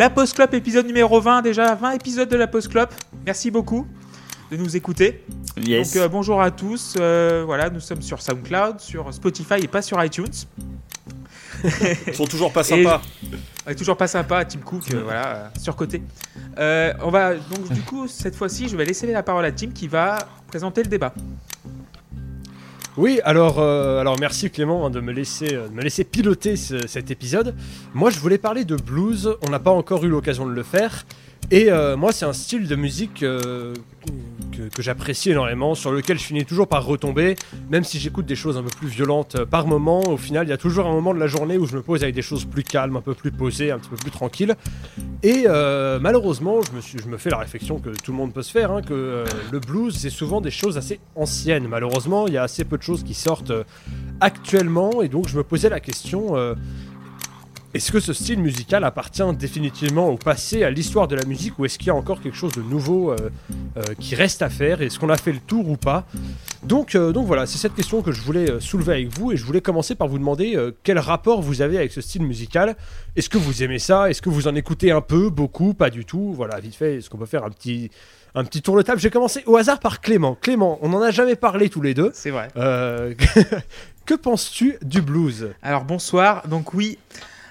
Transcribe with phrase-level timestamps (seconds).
[0.00, 2.88] La Post Club, épisode numéro 20, déjà 20 épisodes de la Post Club.
[3.26, 3.86] Merci beaucoup
[4.50, 5.22] de nous écouter.
[5.58, 5.92] Yes.
[5.92, 6.94] Donc euh, bonjour à tous.
[6.98, 10.24] Euh, voilà, nous sommes sur SoundCloud, sur Spotify et pas sur iTunes.
[12.06, 13.02] Ils sont toujours pas sympas.
[13.66, 16.02] On est toujours pas sympa, Tim Cook, euh, voilà, euh, surcoté.
[16.56, 19.68] Euh, on va donc du coup cette fois-ci, je vais laisser la parole à Tim
[19.68, 21.12] qui va présenter le débat.
[23.00, 26.56] Oui, alors, euh, alors merci Clément hein, de, me laisser, euh, de me laisser piloter
[26.56, 27.54] ce- cet épisode.
[27.94, 29.36] Moi, je voulais parler de blues.
[29.46, 31.06] On n'a pas encore eu l'occasion de le faire.
[31.50, 33.24] Et euh, moi, c'est un style de musique
[34.68, 37.36] que, j'apprécie énormément, sur lequel je finis toujours par retomber,
[37.70, 40.00] même si j'écoute des choses un peu plus violentes euh, par moment.
[40.00, 42.02] Au final, il y a toujours un moment de la journée où je me pose
[42.02, 44.56] avec des choses plus calmes, un peu plus posées, un petit peu plus tranquilles.
[45.22, 48.70] Et euh, malheureusement, je me, fais la réflexion que tout le monde peut se faire,
[48.70, 51.66] hein, que euh, le blues, c'est souvent des choses assez anciennes.
[51.68, 53.52] Malheureusement, il y a assez peu de choses qui sortent
[54.20, 56.34] actuellement, et donc je me posais la question.
[57.72, 61.64] Est-ce que ce style musical appartient définitivement au passé, à l'histoire de la musique, ou
[61.64, 63.30] est-ce qu'il y a encore quelque chose de nouveau euh,
[63.76, 66.04] euh, qui reste à faire Est-ce qu'on a fait le tour ou pas?
[66.64, 69.44] Donc, euh, donc voilà, c'est cette question que je voulais soulever avec vous, et je
[69.44, 72.74] voulais commencer par vous demander quel rapport vous avez avec ce style musical?
[73.14, 74.10] Est-ce que vous aimez ça?
[74.10, 76.32] Est-ce que vous en écoutez un peu, beaucoup, pas du tout?
[76.34, 77.90] Voilà, vite fait, est-ce qu'on peut faire un petit,
[78.34, 79.00] un petit tour de table?
[79.00, 80.36] J'ai commencé au hasard par Clément.
[80.40, 82.10] Clément, on n'en a jamais parlé tous les deux.
[82.14, 82.48] C'est vrai.
[82.56, 83.14] Euh,
[84.06, 85.50] que penses-tu du blues?
[85.62, 86.98] Alors bonsoir, donc oui.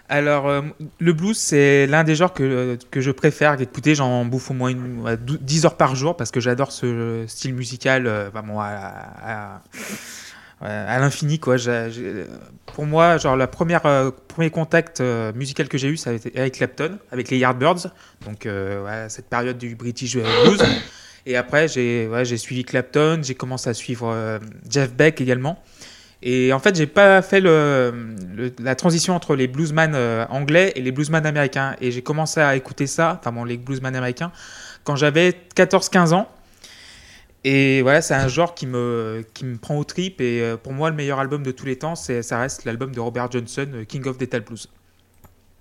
[0.09, 0.61] Alors euh,
[0.99, 4.69] le blues c'est l'un des genres que, que je préfère écouter, j'en bouffe au moins
[4.69, 9.61] une, ouais, dou- 10 heures par jour parce que j'adore ce style musical euh, à,
[10.99, 11.57] l'infini quoi.
[12.65, 16.55] Pour moi, genre euh, premier contact euh, musical que j'ai eu ça a été avec
[16.55, 17.91] Clapton, avec les Yardbirds,
[18.25, 20.61] donc euh, cette période du British blues.
[21.27, 25.61] Et après j'ai j'ai suivi Clapton, j'ai commencé à suivre euh, Jeff Beck également.
[26.21, 27.93] Et en fait, j'ai pas fait le,
[28.35, 31.75] le- la transition entre les bluesman euh, anglais et les bluesman américains.
[31.79, 34.31] Et j'ai commencé à écouter ça, enfin bon, les bluesman américains,
[34.83, 36.27] quand j'avais 14-15 ans.
[37.45, 40.19] Et voilà, c'est un genre qui me, qui me prend au trip.
[40.19, 42.93] Et euh, pour moi, le meilleur album de tous les temps, c'est, ça reste l'album
[42.93, 44.67] de Robert Johnson, euh, King of Metal Blues.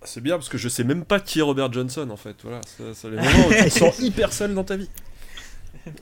[0.02, 2.36] C'est bien parce que je sais même pas qui est Robert Johnson en fait.
[2.42, 4.88] Voilà, c'est c'est les moments où tu te sens hyper seul dans ta vie.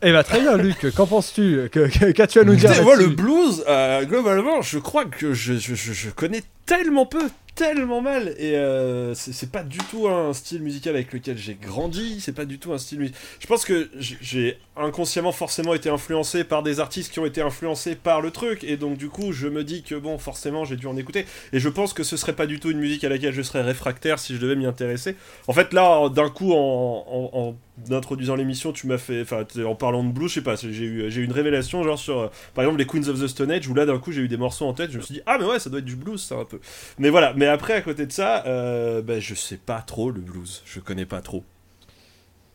[0.03, 0.93] Eh ben très bien, Luc.
[0.95, 5.55] Qu'en penses-tu Qu'as-tu à nous dire moi, le blues, euh, globalement, je crois que je,
[5.55, 7.23] je, je- je connais tellement peu,
[7.57, 12.21] tellement mal, et euh, c'est pas du tout un style musical avec lequel j'ai grandi,
[12.21, 13.11] c'est pas du tout un style.
[13.41, 17.97] Je pense que j'ai inconsciemment forcément été influencé par des artistes qui ont été influencés
[17.97, 20.87] par le truc, et donc du coup, je me dis que bon, forcément, j'ai dû
[20.87, 21.25] en écouter,
[21.55, 23.63] et je pense que ce serait pas du tout une musique à laquelle je serais
[23.63, 25.17] réfractaire si je devais m'y intéresser.
[25.49, 27.57] En fait, là, d'un coup, en,
[27.91, 29.25] introduisant l'émission, tu m'as fait,
[29.65, 32.29] en parlant de blues, je sais pas, j'ai eu, j'ai une révélation, genre sur, euh,
[32.55, 34.37] par exemple, les Queens of the Stone Age, où là, d'un coup, j'ai eu des
[34.37, 36.23] morceaux en tête, je me suis dit, ah, mais ouais, ça doit être du blues,
[36.23, 36.61] ça, un peu.
[36.99, 40.21] Mais voilà, mais après, à côté de ça, euh, ben, je sais pas trop le
[40.21, 41.45] blues, je connais pas trop.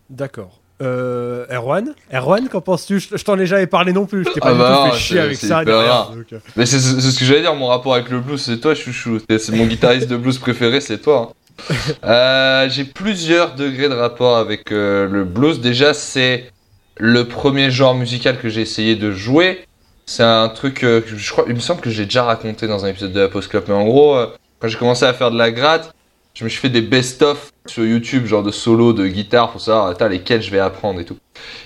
[0.10, 0.60] D'accord.
[0.82, 1.94] Euh, Erwan?
[2.12, 3.00] Erwan, qu'en penses-tu?
[3.00, 4.24] Je je t'en ai jamais parlé non plus.
[4.26, 5.64] Je t'ai pas Ah du bah tout non, fait chier avec ça.
[5.64, 6.40] derrière, donc, euh.
[6.56, 9.20] Mais c'est ce que j'allais dire, mon rapport avec le blues, c'est toi, chouchou.
[9.30, 11.32] C'est mon guitariste de blues préféré, c'est toi.
[11.32, 11.34] hein.
[12.04, 15.62] Euh, J'ai plusieurs degrés de rapport avec euh, le blues.
[15.62, 16.52] Déjà, c'est
[16.98, 19.66] le premier genre musical que j'ai essayé de jouer.
[20.08, 22.86] C'est un truc euh, que je crois, il me semble que j'ai déjà raconté dans
[22.86, 23.66] un épisode de la Post Club.
[23.68, 24.28] Mais en gros, euh,
[24.62, 25.94] quand j'ai commencé à faire de la gratte,
[26.36, 29.94] je me suis fait des best-of sur YouTube, genre de solo de guitare pour savoir
[30.08, 31.18] lesquels je vais apprendre et tout.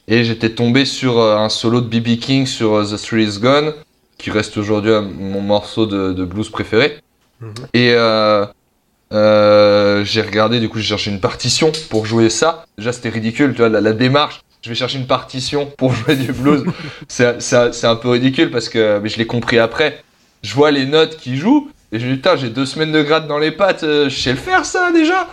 [0.07, 3.39] Et j'étais tombé sur euh, un solo de BB King sur euh, The Three Is
[3.39, 3.73] Gone,
[4.17, 6.97] qui reste aujourd'hui un- mon morceau de, de blues préféré.
[7.41, 7.53] Mhm.
[7.73, 8.45] Et euh,
[9.13, 12.66] euh, j'ai regardé, du coup, j'ai cherché une partition pour jouer ça.
[12.77, 14.41] Déjà, c'était ridicule, tu vois, la, la démarche.
[14.63, 16.63] Je vais chercher une partition pour jouer du blues.
[17.07, 17.25] c'est
[17.85, 20.03] un peu ridicule parce que mais je l'ai compris après.
[20.41, 23.38] Je vois les notes qui jouent et dis, putain, j'ai deux semaines de gratte dans
[23.38, 25.29] les pattes, euh, je sais le faire ça déjà.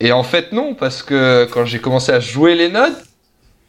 [0.00, 2.96] Et en fait, non, parce que quand j'ai commencé à jouer les notes,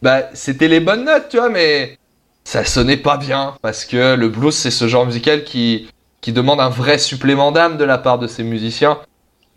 [0.02, 1.98] bah, c'était les bonnes notes, tu vois, mais
[2.46, 5.90] ça sonnait pas bien parce que le blues, c'est ce genre musical qui,
[6.22, 9.00] qui demande un vrai supplément d'âme de la part de ses musiciens.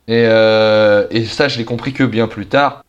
[0.09, 2.85] Et, euh, et ça, je l'ai compris que bien plus tard.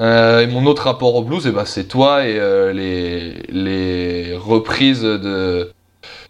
[0.00, 2.34] Euh, et mon autre rapport au blues, eh ben, c'est toi et
[2.74, 5.72] les, les reprises de,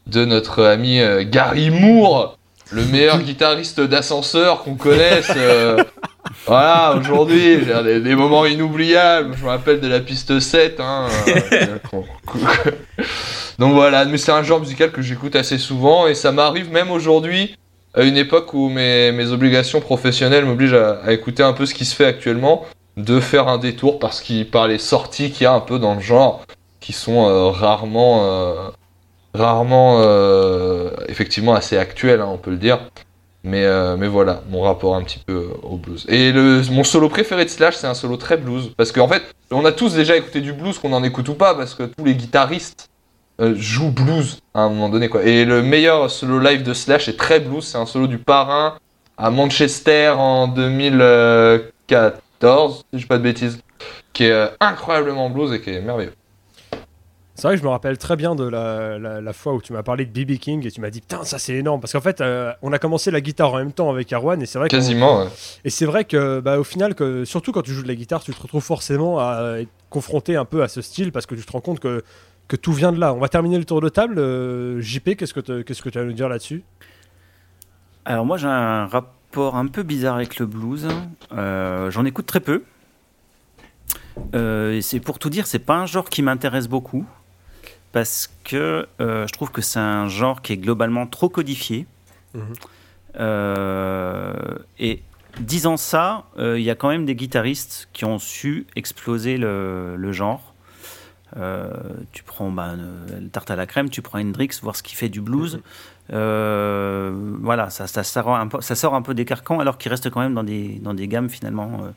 [0.07, 1.01] de notre ami
[1.31, 2.37] Gary Moore,
[2.71, 5.31] le meilleur guitariste d'ascenseur qu'on connaisse.
[5.37, 5.83] euh,
[6.47, 9.35] voilà, aujourd'hui, des, des moments inoubliables.
[9.37, 10.81] Je me rappelle de la piste 7.
[10.81, 12.01] Hein, euh,
[13.59, 16.91] Donc voilà, mais c'est un genre musical que j'écoute assez souvent et ça m'arrive même
[16.91, 17.57] aujourd'hui,
[17.95, 21.75] à une époque où mes, mes obligations professionnelles m'obligent à, à écouter un peu ce
[21.75, 22.65] qui se fait actuellement,
[22.97, 25.95] de faire un détour parce qu'il par les sorties qu'il y a un peu dans
[25.95, 26.43] le genre,
[26.81, 28.55] qui sont euh, rarement, euh,
[29.35, 32.81] rarement, euh, effectivement assez actuelles, hein, on peut le dire.
[33.43, 36.05] Mais, euh, mais voilà, mon rapport un petit peu au blues.
[36.09, 36.31] Et
[36.71, 38.73] mon solo préféré de Slash, c'est un solo très blues.
[38.77, 41.55] Parce qu'en fait, on a tous déjà écouté du blues, qu'on en écoute ou pas,
[41.55, 42.91] parce que tous les guitaristes
[43.41, 45.09] euh, jouent blues à un moment donné.
[45.09, 45.23] Quoi.
[45.23, 48.77] Et le meilleur solo live de Slash est très blues, c'est un solo du parrain
[49.17, 53.63] à Manchester en 2014, si je dis pas de bêtises,
[54.13, 56.13] qui est euh, incroyablement blues et qui est merveilleux.
[57.41, 59.73] C'est vrai que je me rappelle très bien de la, la- la fois où tu
[59.73, 62.01] m'as parlé de BB King et tu m'as dit putain ça c'est énorme parce qu'en
[62.03, 64.69] fait euh, on a commencé la guitare en même temps avec Arwan et c'est vrai
[64.69, 65.29] Quasiment, ouais.
[65.65, 68.23] et c'est vrai que bah, au final que surtout quand tu joues de la guitare
[68.23, 71.43] tu te retrouves forcément à être confronté un peu à ce style parce que tu
[71.43, 72.05] te rends compte que,
[72.47, 73.15] que tout vient de là.
[73.15, 74.17] On va terminer le tour de table.
[74.19, 76.63] Euh, JP qu'est-ce que te- qu'est-ce que tu vas nous dire là-dessus?
[78.05, 80.89] Alors moi j'ai un rapport un peu bizarre avec le blues.
[81.33, 82.65] Euh, J'en écoute très peu.
[84.35, 87.07] Euh, et c'est pour tout dire, c'est pas un genre qui m'intéresse beaucoup
[87.93, 91.87] parce que euh, je trouve que c'est un genre qui est globalement trop codifié.
[92.35, 92.53] Mhm.
[93.19, 94.35] Euh,
[94.79, 95.03] et
[95.41, 99.97] disant ça, euh, il y a quand même des guitaristes qui ont su exploser le,
[99.97, 100.55] le genre.
[102.13, 102.75] Tu prends bah,
[103.31, 105.61] tarte à la crème, tu prends Hendrix, voir ce qu'il fait du blues.
[106.13, 109.91] Euh, voilà, ça, ça, sort un peu, ça sort un peu des carcans alors qu'il
[109.91, 111.93] reste quand même dans des, dans des gammes finalement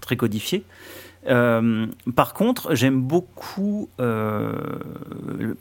[0.00, 0.64] très codifiées.
[1.28, 1.86] Euh,
[2.16, 4.52] par contre, j'aime beaucoup, euh,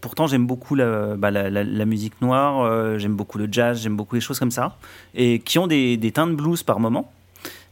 [0.01, 3.81] pourtant j'aime beaucoup la, bah, la, la- la musique noire, euh, j'aime beaucoup le jazz,
[3.81, 4.75] j'aime beaucoup les choses comme ça,
[5.13, 7.11] et qui ont des, des teintes blues par moment.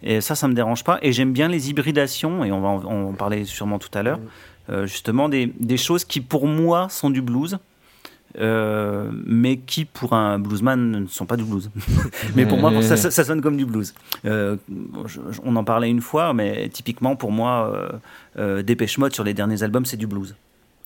[0.04, 0.98] Et ça, ça me dérange pas.
[1.02, 4.20] Et j'aime bien les hybridations, et on va en, en parler sûrement tout à l'heure,
[4.70, 7.58] euh, justement des, des choses qui pour moi sont du blues.
[8.38, 11.72] Euh, mais qui pour un bluesman ne sont pas du blues.
[12.36, 13.94] mais pour moi, ça, ça- ça sonne comme du blues.
[14.26, 14.56] Euh,
[15.08, 17.90] je- je- on en parlait une fois, mais typiquement pour moi, euh,
[18.38, 20.36] euh, Dépêche Mode sur les derniers albums, c'est du blues.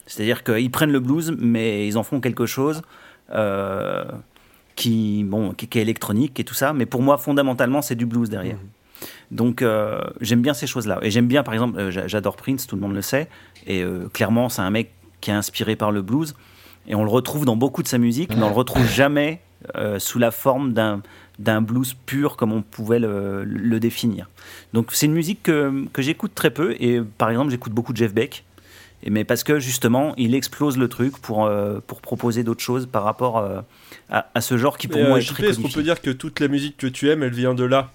[0.07, 2.81] C'est-à-dire qu'ils prennent le blues, mais ils en font quelque chose
[4.75, 6.73] qui, bon, qui, qui est électronique et tout ça.
[6.73, 8.57] Mais pour moi, fondamentalement, c'est du blues derrière.
[9.31, 10.99] Donc euh, j'aime bien ces choses-là.
[11.01, 13.27] Et j'aime bien, par exemple, j'a- j'adore Prince, tout le monde le sait.
[13.67, 14.91] Et clairement, c'est un mec
[15.21, 16.35] qui est inspiré par le blues.
[16.87, 19.41] Et on le retrouve dans beaucoup de sa musique, mais on le retrouve jamais
[19.75, 21.01] euh, sous la forme d'un
[21.39, 24.29] d'un blues pur comme on pouvait le, le définir.
[24.73, 26.75] Donc c'est une musique que, que j'écoute très peu.
[26.79, 28.43] Et par exemple, j'écoute beaucoup de Jeff Beck.
[29.03, 32.85] Et, mais parce que justement, il explose le truc pour, euh, pour proposer d'autres choses
[32.85, 33.61] par rapport euh,
[34.09, 35.83] à, à ce genre qui pour Et, moi euh, est JP, très est-ce qu'on peut
[35.83, 37.91] dire que toute la musique que tu aimes, elle vient de là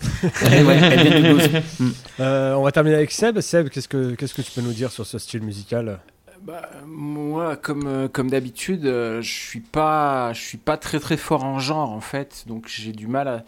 [0.22, 1.50] Eh ouais, elle vient du blues.
[2.20, 3.40] Euh, On va terminer avec Seb.
[3.40, 5.98] Seb, qu'est-ce que qu'est-ce que tu peux nous dire sur ce style musical?
[6.44, 11.16] Bah, moi, comme, euh, comme d'habitude, euh, je suis pas, je suis pas très très
[11.16, 13.44] fort en genre en fait, donc j'ai du mal à,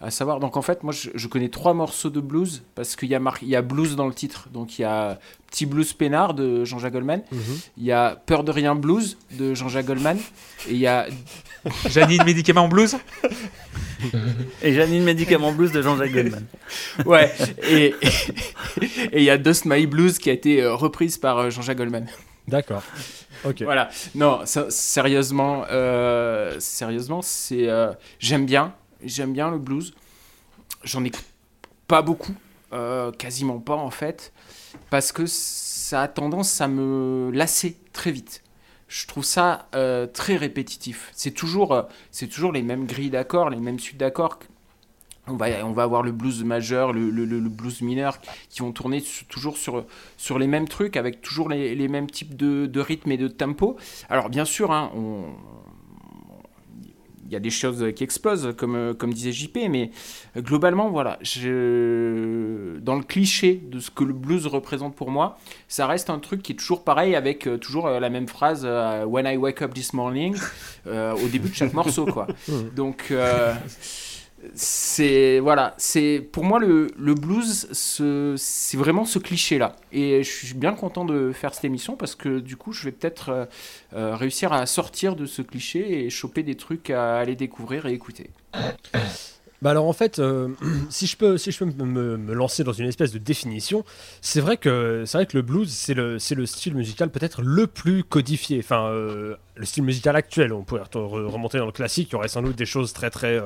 [0.00, 0.40] à savoir.
[0.40, 3.20] Donc en fait, moi, je, je connais trois morceaux de blues parce qu'il y a
[3.20, 4.48] mar- il y a blues dans le titre.
[4.52, 5.18] Donc il y a
[5.50, 7.22] Petit blues peinard de Jean-Jacques Goldman,
[7.78, 10.18] il y a Peur de rien blues de Jean-Jacques Goldman,
[10.68, 11.06] et il y a
[11.88, 12.96] Janine Médicament Blues
[14.62, 16.44] Et Janine Médicament Blues de Jean-Jacques Goldman.
[17.06, 17.32] ouais,
[17.68, 17.94] et
[19.12, 22.06] et il y a Dust My Blues qui a été euh, reprise par Jean-Jacques Goldman.
[22.48, 22.82] D'accord.
[23.44, 23.62] Ok.
[23.62, 23.90] Voilà.
[24.14, 29.94] Non, sérieusement, euh, sérieusement, c'est euh, j'aime bien, j'aime bien le blues.
[30.82, 31.24] J'en écoute
[31.86, 32.34] pas beaucoup,
[32.72, 34.32] euh, quasiment pas en fait,
[34.90, 38.42] parce que ça a tendance à me lasser très vite.
[38.88, 39.68] Je trouve ça
[40.14, 41.10] très répétitif.
[41.14, 44.38] C'est toujours, c'est toujours les mêmes grilles d'accords, les mêmes suites d'accords.
[45.28, 48.18] On va, on va avoir le blues majeur, le, le- blues mineur
[48.48, 49.84] qui vont tourner su- toujours sur,
[50.16, 53.28] sur les mêmes trucs, avec toujours les, les mêmes types de, de rythmes et de
[53.28, 53.76] tempo.
[54.08, 55.24] Alors bien sûr, hein, on-
[57.26, 59.90] il y a des choses qui explosent, comme, comme disait JP, mais
[60.38, 62.78] globalement, voilà, je...
[62.78, 65.36] dans le cliché de ce que le blues représente pour moi,
[65.68, 68.62] ça reste un truc qui est toujours pareil, avec euh, toujours euh, la même phrase
[68.64, 70.36] euh, When I wake up this morning,
[70.86, 72.28] au début de chaque morceau, quoi.
[72.76, 73.12] Donc,
[74.54, 79.76] c'est voilà, c'est pour moi le, blues, ce- c'est vraiment ce cliché-là.
[79.92, 82.92] Et je suis bien content de faire cette émission parce que du coup, je vais
[82.92, 83.44] peut-être euh,
[83.94, 87.92] euh, réussir à sortir de ce cliché et choper des trucs à aller découvrir et
[87.92, 88.30] écouter.
[89.60, 90.48] Bah alors en fait, euh,
[90.88, 93.84] si je peux, si je peux me, lancer dans une espèce de définition,
[94.20, 97.42] c'est vrai que c'est vrai que le blues c'est le c'est le style musical peut-être
[97.42, 98.60] le plus codifié.
[98.60, 100.52] Enfin, le style musical actuel.
[100.52, 103.10] On pourrait re- remonter dans le classique, il y aurait sans doute des choses très
[103.10, 103.40] très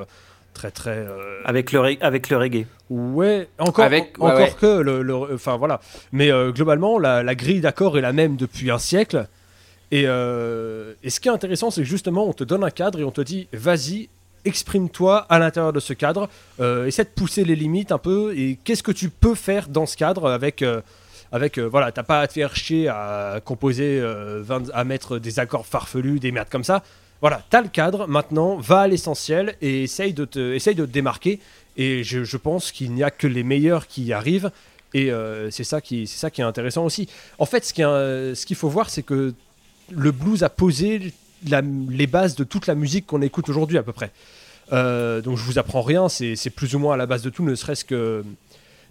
[0.54, 0.90] très très.
[0.98, 2.66] euh, Avec le, avec le reggae.
[2.90, 4.54] Ouais, encore, Avec- en- ouais, encore ouais.
[4.60, 5.80] que le, enfin voilà.
[6.12, 9.26] Mais euh, globalement, la, la grille d'accords est la même depuis un siècle.
[9.90, 12.98] Et, euh, et ce qui est intéressant, c'est que justement, on te donne un cadre
[13.00, 14.08] et on te dit, vas-y,
[14.44, 16.28] exprime-toi à l'intérieur de ce cadre,
[16.60, 19.86] euh, essaie de pousser les limites un peu, et qu'est-ce que tu peux faire dans
[19.86, 20.80] ce cadre avec, euh,
[21.30, 25.18] avec euh, voilà, t'as pas à te faire chier à composer, euh, 20 à mettre
[25.18, 26.82] des accords farfelus, des merdes comme ça.
[27.22, 30.90] Voilà, t'as le cadre, maintenant, va à l'essentiel et essaye de te, essaye de te
[30.90, 31.38] démarquer.
[31.76, 34.50] Et je, pense qu'il n'y a que les meilleurs qui y arrivent.
[34.92, 37.08] Et euh, c'est ça, qui- ça qui est intéressant aussi.
[37.38, 39.32] En fait, ce qu'il faut voir, c'est que
[39.90, 41.12] le blues a posé
[41.44, 44.10] les bases de toute la musique qu'on écoute aujourd'hui à peu près.
[44.72, 47.44] Euh, donc je vous apprends rien, c'est plus ou moins à la base de tout,
[47.44, 48.24] ne serait-ce que,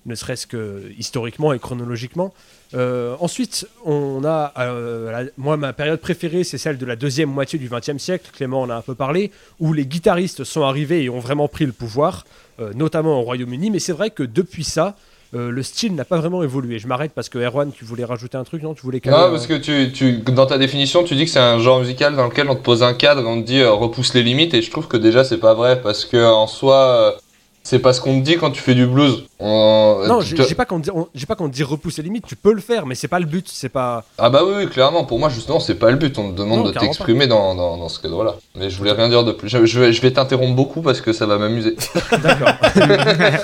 [0.05, 2.33] ne serait-ce que historiquement et chronologiquement.
[2.73, 7.29] Euh, ensuite, on a, euh, la- moi ma période préférée, c'est celle de la deuxième
[7.29, 8.29] moitié du XXe siècle.
[8.35, 11.65] Clément en a un peu parlé, où les guitaristes sont arrivés et ont vraiment pris
[11.65, 12.25] le pouvoir,
[12.59, 13.69] euh, notamment au Royaume-Uni.
[13.71, 14.95] Mais c'est vrai que depuis ça,
[15.33, 16.77] le style n'a pas vraiment évolué.
[16.77, 18.73] Je m'arrête parce que Erwan, tu voulais rajouter un truc, non?
[18.73, 21.39] Tu voulais caler, Non, parce que tu, tu, dans ta définition, tu dis que c'est
[21.39, 24.23] un genre musical dans lequel on te pose un cadre on te dit repousse les
[24.23, 27.15] limites, et je trouve que déjà c'est pas vrai, parce que en soi,
[27.63, 29.25] c'est pas ce qu'on te dit quand tu fais du blues.
[29.39, 32.01] On- Non, tu j'ai te- pas qu'on dit, on- j'ai pas qu'on te dit repousser
[32.01, 32.25] les limites.
[32.27, 33.47] Tu peux le faire, mais c'est pas le but.
[33.51, 34.03] C'est pas.
[34.17, 36.59] Ah bah oui, oui, clairement, pour moi justement c'est pas le but, on te demande
[36.59, 38.35] Non, de t'exprimer dans, dans, dans ce cadre-là.
[38.55, 41.01] Mais je voulais rien dire de plus, je, je vais, je vais t'interrompre beaucoup parce
[41.01, 41.75] que ça va m'amuser.
[42.21, 42.53] D'accord.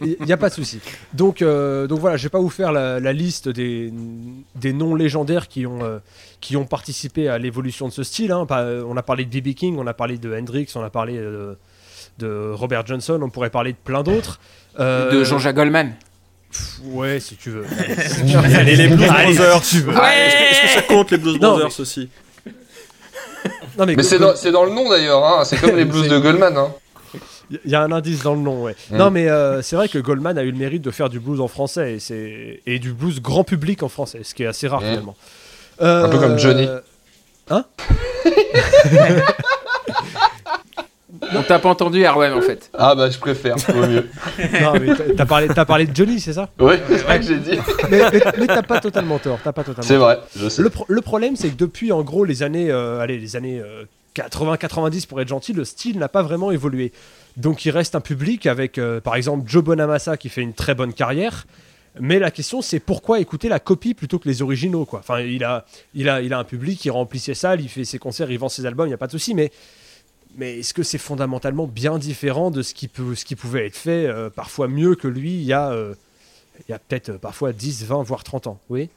[0.00, 0.80] Il n'y a pas de souci.
[1.12, 3.92] Donc, euh, donc voilà, je vais pas vous faire la, la liste des,
[4.56, 5.98] des noms légendaires qui ont, euh,
[6.40, 8.32] qui ont participé à l'évolution de ce style.
[8.32, 8.46] hein.
[8.86, 9.54] On a parlé de B.B.
[9.54, 11.54] King, on a parlé de Hendrix, on a parlé euh,
[12.18, 14.38] de Robert Johnson, on pourrait parler de plein d'autres.
[14.80, 15.94] Euh, De Jean-Jacques Goldman.
[16.50, 17.64] pff, Ouais, si tu veux.
[18.56, 19.64] Allez, les Blues Allez, Brothers.
[19.64, 19.92] si tu veux.
[19.96, 22.08] Ah, Est-ce que, ça compte les Blues Non, Brothers aussi?
[23.78, 25.44] Non, mais Mais c'est dans, le nom d'ailleurs, hein.
[25.44, 26.56] c'est comme les blues de Goldman.
[26.56, 26.72] Hein.
[27.50, 28.74] Il y a un indice dans le nom, ouais.
[28.90, 28.96] Mm.
[28.96, 31.40] Non, mais euh, c'est vrai que Goldman a eu le mérite de faire du blues
[31.40, 34.66] en français et, c'est- et du blues grand public en français, ce qui est assez
[34.66, 34.84] rare Mm.
[34.86, 35.16] finalement.
[35.82, 36.66] Euh, Un peu comme Johnny.
[37.50, 37.64] Hein?
[41.34, 42.70] On t'a pas entendu, Erwan, en fait.
[42.74, 44.08] Ah bah je préfère, vaut mieux.
[44.62, 46.50] Non, mais t'as- t'as parlé, t'as parlé de Johnny, c'est ça?
[46.58, 47.58] Oui, c'est vrai que j'ai dit.
[47.90, 49.38] Mais, mais- mais t'as pas totalement tort.
[49.42, 50.62] T'as pas totalement C'est vrai, je sais.
[50.62, 53.60] Le, pro- le problème, c'est que depuis en gros les années, euh, allez, les années
[54.16, 56.92] 80-90 pour être gentil, le style n'a pas vraiment évolué.
[57.36, 60.74] Donc il reste un public avec, euh, par exemple, Joe Bonamassa qui fait une très
[60.74, 61.46] bonne carrière.
[62.00, 64.98] Mais la question, c'est pourquoi écouter la copie plutôt que les originaux, quoi?
[64.98, 65.64] Enfin, il a,
[65.94, 68.38] il a, il a un public, il remplit ses salles, il fait ses concerts, il
[68.38, 69.32] vend ses albums, il n'y a pas de souci.
[69.32, 69.52] Mais,
[70.36, 73.76] mais est-ce que c'est fondamentalement bien différent de ce qui, peut, ce qui pouvait être
[73.76, 75.94] fait, euh, parfois mieux que lui, il y a, euh,
[76.68, 78.58] peut-être euh, parfois 10, 20, voire 30 ans?
[78.70, 78.88] Oui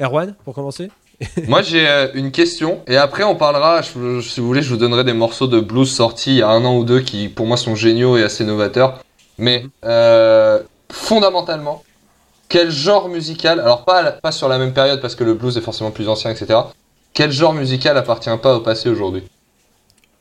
[0.00, 0.90] Erwan, pour commencer?
[1.48, 5.12] Moi j'ai une question, et après on parlera, si vous voulez, je vous donnerai des
[5.12, 7.76] morceaux de blues sortis il y a un an ou deux qui pour moi sont
[7.76, 9.04] géniaux et assez novateurs.
[9.38, 9.64] Mais
[10.90, 11.84] fondamentalement,
[12.48, 15.60] quel genre musical, alors pas, pas sur la même période parce que le blues est
[15.60, 16.58] forcément plus ancien, etc.
[17.12, 19.22] Quel genre musical appartient pas au passé aujourd'hui?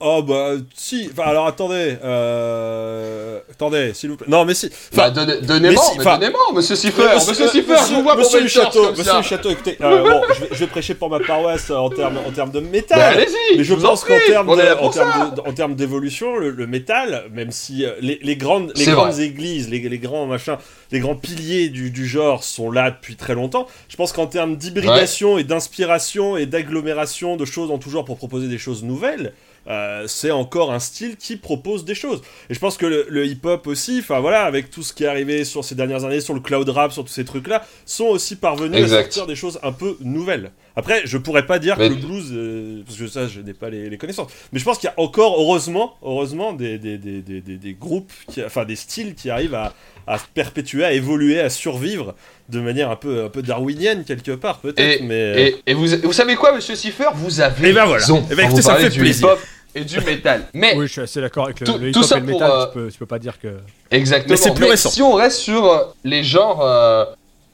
[0.06, 3.40] Oh bah si, enfin alors attendez, euh...
[3.52, 4.28] attendez, s'il vous plaît.
[4.30, 7.94] Non mais si, Bah enfin, donnez-moi, si, enfin- donnez-moi, monsieur Siffer, Euh, monsieur Siffer, je
[7.96, 9.18] vous vois monsieur pour château, monsieur ça.
[9.18, 11.90] le château, écoutez, euh, bon, je vais, je vais prêcher pour ma paroisse euh, en
[11.90, 13.00] termes en termes de métal.
[13.00, 17.86] Bah, allez-y, Mais je pense qu'en termes en termes d'évolution, le, le métal, même si
[17.86, 19.24] euh, les, les grandes, les grandes vrai.
[19.24, 20.58] églises, les, les grands machins,
[20.92, 23.68] les grands piliers du, du genre sont là depuis très longtemps.
[23.88, 28.18] Je pense qu'en termes d'hybridation et d'inspiration et d'agglomération de choses en tout genre pour
[28.18, 29.34] proposer des choses nouvelles,
[29.68, 32.22] euh, c'est encore un style qui propose des choses.
[32.50, 35.08] Et je pense que le, le hip-hop aussi, enfin voilà, avec tout ce qui est
[35.08, 38.36] arrivé sur ces dernières années, sur le cloud rap, sur tous ces trucs-là, sont aussi
[38.36, 38.98] parvenus Exact.
[38.98, 40.52] à sortir des choses un peu nouvelles.
[40.76, 43.54] Après, je pourrais pas dire Mais- que le blues, euh, parce que ça, je n'ai
[43.54, 44.32] pas les, les connaissances.
[44.52, 48.44] Mais je pense qu'il y a encore, heureusement, heureusement, des, des, des, des, groupes, qui,
[48.44, 49.74] enfin des styles qui arrivent à,
[50.08, 52.16] à se perpétuer, à évoluer, à survivre
[52.54, 55.02] de manière un peu, un peu darwinienne quelque part, peut-être.
[55.02, 58.02] Et, mais et, et vous, vous savez quoi, monsieur Siffer Vous avez Eh ben voilà.
[58.02, 58.24] raison.
[58.32, 59.28] Eh ben quand écoutez, vous ça me fait du plaisir.
[59.28, 59.40] hip-hop
[59.76, 60.44] et du métal.
[60.54, 62.40] Mais Oui, je suis assez d'accord avec le, Tout- le hip-hop ça et le pour,
[62.40, 62.52] métal.
[62.52, 63.48] euh, Tu, peux, tu peux pas dire que.
[63.92, 64.30] Exactement.
[64.32, 64.90] Mais c'est plus récent.
[64.92, 67.06] Si on reste sur euh, les genres, euh,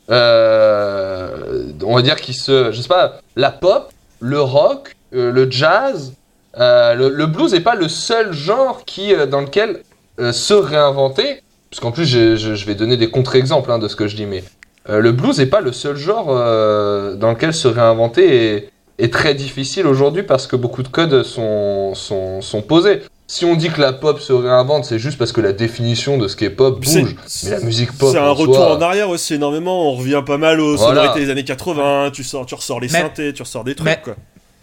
[0.09, 5.49] euh, on va dire qui se, je sais pas, la pop, le rock, euh, le
[5.49, 6.13] jazz,
[6.57, 9.81] euh, le, le blues n'est pas le seul genre qui euh, dans lequel
[10.19, 11.41] euh, se réinventer.
[11.69, 14.15] Parce qu'en plus, je, je- je vais donner des contre-exemples hein, de ce que je
[14.15, 14.43] dis, mais
[14.87, 18.69] euh, le blues n'est pas le seul genre euh, dans lequel se réinventer est,
[18.99, 23.01] est très difficile aujourd'hui parce que beaucoup de codes sont, sont, sont posés.
[23.27, 26.27] Si on dit que la pop se réinvente, c'est juste parce que la définition de
[26.27, 27.15] ce qu'est pop C'est- bouge.
[27.43, 29.91] Mais la musique pop, C'est un en retour soi- en arrière aussi énormément.
[29.91, 31.01] On revient pas mal aux Voilà.
[31.01, 32.09] sonorités des années 80.
[32.11, 33.85] Tu sors, tu ressors les Mais- synthés, tu ressors des trucs.
[33.87, 34.15] Mais- quoi.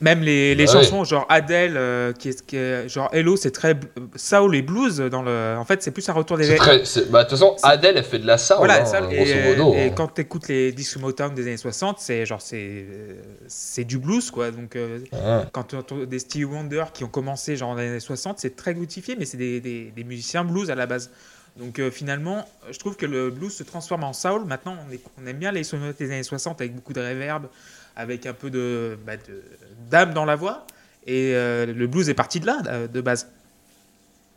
[0.02, 3.50] Même les, les Bah chansons, genre Adele, euh, qui est, qui est- genre Hello, c'est
[3.50, 3.74] très
[4.14, 4.98] soul et blues.
[4.98, 6.54] Dans le, en fait, c'est plus un retour des.
[6.54, 6.82] Très.
[7.08, 9.72] Bah, de toute façon, Adele, elle fait de la soul, Voilà, hein, ça, et, modo.
[9.74, 9.92] et hein.
[9.96, 13.14] quand tu écoutes les disques Motown des années 60, c'est genre c'est euh,
[13.48, 14.50] c'est du blues quoi.
[14.50, 15.44] Donc euh, Ouais.
[15.52, 18.54] quand tu entends des Stevie Wonder qui ont commencé genre dans les années 60, c'est
[18.54, 21.10] très glutifié, mais c'est des, des- des musiciens blues à la base.
[21.56, 24.44] Donc euh, finalement, je trouve que le blues se transforme en soul.
[24.44, 27.46] Maintenant, on, est- on aime bien les sonorités des années 60 avec beaucoup de reverb,
[27.96, 29.42] avec un peu de bah, de-
[29.90, 30.66] d'âme dans la voix.
[31.06, 33.28] Et euh, le blues est parti de là, euh, de base.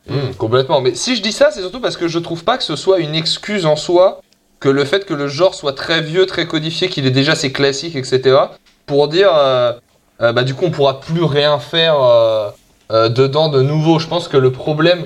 [0.08, 0.82] Hmm, complètement.
[0.82, 3.00] Mais si je dis ça, c'est surtout parce que je trouve pas que ce soit
[3.00, 4.22] une excuse en soi
[4.60, 7.52] que le fait que le genre soit très vieux, très codifié, qu'il ait déjà ses
[7.52, 8.38] classiques, etc.
[8.86, 9.74] Pour dire, euh,
[10.20, 11.96] bah du coup, on pourra plus rien faire
[12.90, 14.00] dedans de nouveau.
[14.00, 15.06] Je pense que le problème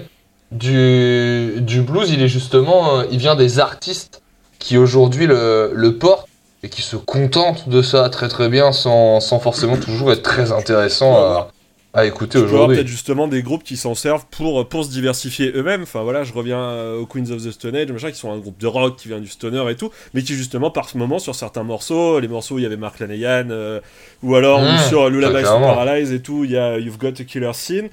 [0.51, 4.21] du, du blues, il est justement, il vient des artistes
[4.59, 6.27] qui aujourd'hui le, le portent
[6.63, 10.51] et qui se contentent de ça très très bien sans, sans forcément toujours être très
[10.53, 11.51] intéressant à,
[11.93, 12.77] à écouter aujourd'hui.
[12.77, 15.83] peut-être justement des groupes qui s'en servent pour, pour se diversifier eux-mêmes.
[15.83, 18.37] Enfin voilà, je reviens euh, aux Queens of the Stone Age, machin, qui sont un
[18.39, 21.19] groupe de rock qui vient du stoner et tout, mais qui justement par ce moment
[21.19, 23.79] sur certains morceaux, les morceaux où il y avait Mark Lanegan, euh,
[24.23, 25.33] ou alors ou Mmh, sur Lullaby.
[25.75, 27.89] Paralyze et tout, il y a You've Got a Killer Scene.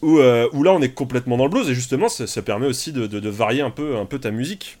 [0.00, 2.66] Où, euh, où là on est complètement dans le blues et justement ça, ça permet
[2.66, 4.78] aussi de, de- de varier un peu, un peu ta musique.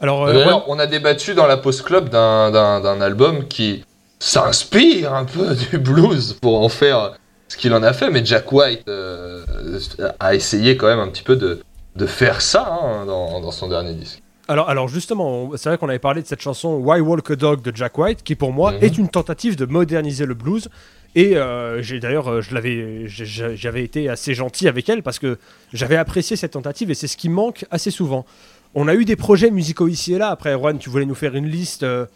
[0.00, 3.84] Alors, euh, on a débattu dans la Post Club d'un- d'un d'un album qui
[4.18, 7.12] s'inspire un peu du blues pour en faire
[7.48, 9.44] ce qu'il en a fait, mais Jack White euh,
[10.18, 11.62] a essayé quand même un petit peu de,
[11.94, 14.20] de faire ça hein, dans, dans son dernier disque.
[14.48, 17.62] Alors, alors justement, c'est vrai qu'on avait parlé de cette chanson Why Walk a Dog
[17.62, 18.78] de Jack White, qui pour moi Mhm.
[18.82, 20.68] est une tentative de moderniser le blues.
[21.16, 25.38] Et euh, j'ai d'ailleurs, je l'avais, j'avais été assez gentil avec elle parce que
[25.72, 28.26] j'avais apprécié cette tentative et c'est ce qui manque assez souvent.
[28.74, 30.28] On a eu des projets musicaux ici et là.
[30.30, 31.82] Après, Juan, tu voulais nous faire une liste.
[31.82, 32.06] euh,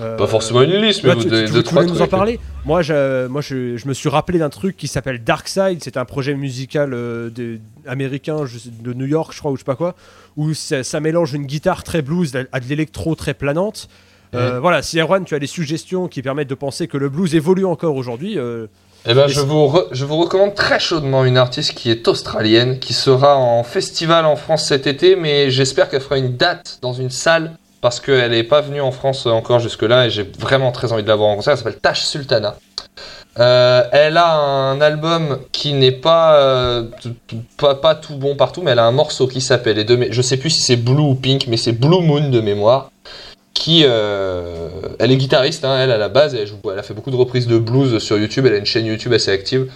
[0.00, 1.94] euh, Pas forcément une liste, mais Bah, vous tu, donnez tu- deux, tu trois voulais
[1.94, 5.22] nous en parler Moi, je, moi je, je me suis rappelé d'un truc qui s'appelle
[5.22, 5.78] Dark Side.
[5.82, 9.60] C'est un projet musical euh, de- américain je de New York, je crois, ou je
[9.60, 9.94] sais pas quoi,
[10.36, 13.88] où ça, ça mélange une guitare très blues à de l'électro très planante.
[14.34, 17.34] Euh, Voilà, si Erwan, tu as des suggestions qui permettent de penser que le blues
[17.34, 18.66] évolue encore aujourd'hui, euh,
[19.06, 22.78] Eh ben, je vous, re- je vous recommande très chaudement une artiste qui est australienne,
[22.78, 26.92] qui sera en festival en France cet été, mais j'espère qu'elle fera une date dans
[26.92, 30.92] une salle, parce qu'elle n'est pas venue en France encore jusque-là, et j'ai vraiment très
[30.92, 31.52] envie de la voir en concert.
[31.52, 32.56] Elle s'appelle Tash Sultana.
[33.38, 36.84] Euh, elle a un album qui n'est pas, euh,
[37.56, 40.50] pas, pas tout bon partout, mais elle a un morceau qui s'appelle, je sais plus
[40.50, 42.90] si c'est Blue ou Pink, mais c'est Blue Moon de mémoire
[43.60, 44.68] qui euh,
[44.98, 47.46] elle est guitariste hein, elle à la base elle, elle a fait beaucoup de reprises
[47.46, 49.70] de blues sur YouTube elle a une chaîne YouTube assez active.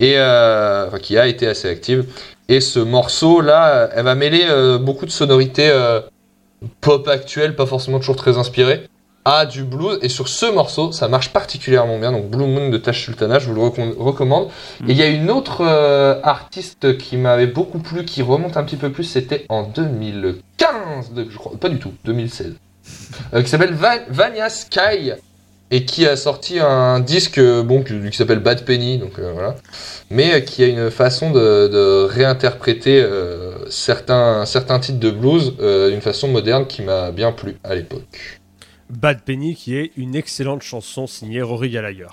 [0.00, 2.06] Et euh, enfin, qui a été assez active.
[2.48, 5.70] Et ce morceau là elle va mêler euh, beaucoup de sonorités
[6.80, 8.88] pop actuelles pas forcément toujours très inspirées
[9.26, 9.98] à du blues.
[10.00, 12.12] Et sur ce morceau ça marche particulièrement bien.
[12.12, 14.48] Donc Blue Moon de Tash Sultana je vous le recom- recommande.
[14.88, 15.62] Et il y a une autre
[16.22, 21.26] artiste qui m'avait beaucoup plu qui remonte un petit peu plus c'était en 2015 de-
[21.28, 22.54] je crois pas du tout 2016
[23.34, 25.12] euh, qui s'appelle Va- Vanya Sky
[25.70, 29.32] et qui a sorti un disque euh, bon qui, qui s'appelle Bad Penny donc euh,
[29.32, 29.54] voilà
[30.10, 36.00] mais qui a une façon de, de réinterpréter euh, certains certains titres de blues d'une
[36.00, 38.40] façon moderne qui m'a bien plu à l'époque
[38.90, 42.06] Bad Penny, qui est une excellente chanson signée Rory Gallagher.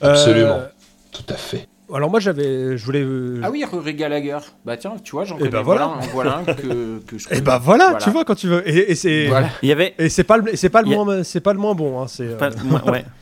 [0.00, 0.62] Absolument.
[1.10, 3.02] tout à fait alors moi, j'avais, je voulais.
[3.02, 4.38] euh, Ah oui, Rory Gallagher.
[4.64, 5.86] Bah tiens, tu vois, j'en Eh connais ben voilà.
[5.86, 6.34] voilà.
[6.36, 7.40] un- voilà un que, que je Et connais.
[7.42, 7.98] bah voilà, Voilà.
[8.04, 8.66] tu vois quand tu veux.
[8.68, 9.50] Et, et c'est, Voilà.
[9.62, 9.94] Il y avait.
[9.98, 12.00] et c'est pas, le, c'est pas le a- moins, c'est pas le moins bon.
[12.00, 12.24] Hein, c'est.
[12.24, 12.50] euh, pas-
[12.90, 13.04] ouais.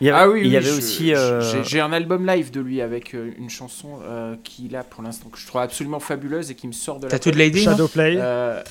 [0.00, 1.14] Il y avait, Ah oui, il y avait je- aussi.
[1.14, 4.82] euh, J'ai j'ai un album live de lui avec euh, une chanson euh, qu'il a
[4.84, 7.32] pour l'instant que je trouve absolument fabuleuse et qui me sort de la Tattoo tête.
[7.34, 8.16] de Lady Shadowplay.
[8.18, 8.62] Euh,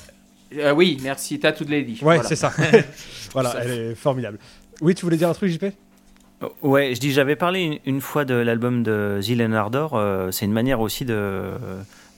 [0.56, 1.94] euh, oui, merci, Tattoo de Lady.
[1.94, 2.22] ouais, Voilà.
[2.22, 2.52] c'est ça.
[3.32, 4.38] voilà, Ça elle est formidable.
[4.80, 5.64] Oui, tu voulais dire un truc, JP
[6.62, 9.92] Ouais, je dis, j'avais parlé une, une fois de l'album de Zilen Ardor.
[9.94, 11.42] euh, c'est une manière aussi de,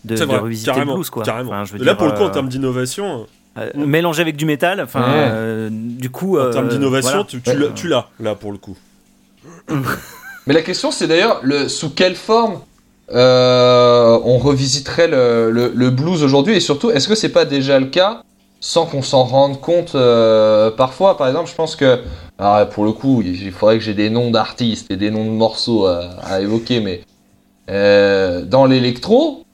[0.05, 1.23] de, C'est de vrai, revisiter le blues, quoi.
[1.23, 1.51] carrément.
[1.51, 3.27] Enfin, je veux Là, dire, pour le coup, en euh, termes d'innovation,
[3.59, 4.81] euh, mélangé avec du métal.
[4.81, 5.07] Enfin, Ouais.
[5.31, 6.37] euh, du coup.
[6.37, 7.25] en euh, termes d'innovation, voilà.
[7.27, 8.77] tu, tu l'as- tu l'as, là, pour le coup.
[10.47, 12.61] Mais la question, c'est d'ailleurs le, sous quelle forme
[13.13, 16.55] euh, on revisiterait le, le- le blues aujourd'hui?
[16.57, 18.23] Et surtout, est-ce que c'est pas déjà le cas
[18.61, 22.01] sans qu'on s'en rende compte euh, parfois Par exemple, je pense que,
[22.39, 25.31] alors, pour le coup, il faudrait que j'ai des noms d'artistes et des noms de
[25.31, 27.03] morceaux à, à évoquer, mais
[27.71, 29.45] euh, dans l'électro,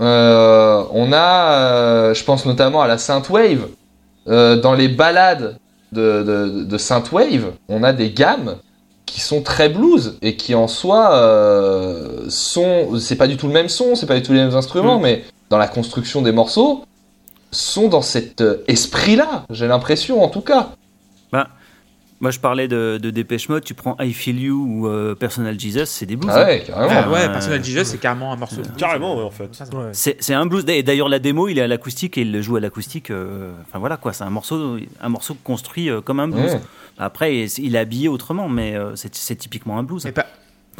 [0.00, 3.66] euh, on a, je pense notamment à la synthwave,
[4.26, 5.56] dans les balades
[5.92, 8.56] de, de, de synthwave, on a des gammes
[9.06, 11.10] qui sont très blues et qui en soi
[12.28, 15.00] sont c'est pas du tout le même son c'est pas du tout les mêmes instruments
[15.00, 15.02] Mm.
[15.02, 16.84] mais dans la construction des morceaux
[17.52, 20.70] sont dans cet euh, esprit là j'ai l'impression en tout cas
[22.22, 23.64] Moi, je parlais de, de Dépêche Mode.
[23.64, 26.30] Tu prends I Feel You ou euh, Personal Jesus, c'est des blues.
[26.34, 26.46] ah hein.
[26.48, 28.56] ouais carrément Ah ouais, Euh, Personal Jesus, c'est carrément un morceau.
[28.56, 28.76] de blues.
[28.76, 29.48] Carrément, ouais, en fait.
[29.94, 30.62] C'est c'est un blues.
[30.68, 33.10] Et d'ailleurs, la démo, il est à l'acoustique et il le joue à l'acoustique.
[33.10, 36.58] euh, Enfin voilà quoi, c'est un morceau, un morceau construit euh, comme un blues.
[36.98, 40.04] Après, il est habillé autrement, mais euh, c'est c'est typiquement un blues.
[40.04, 40.12] Mais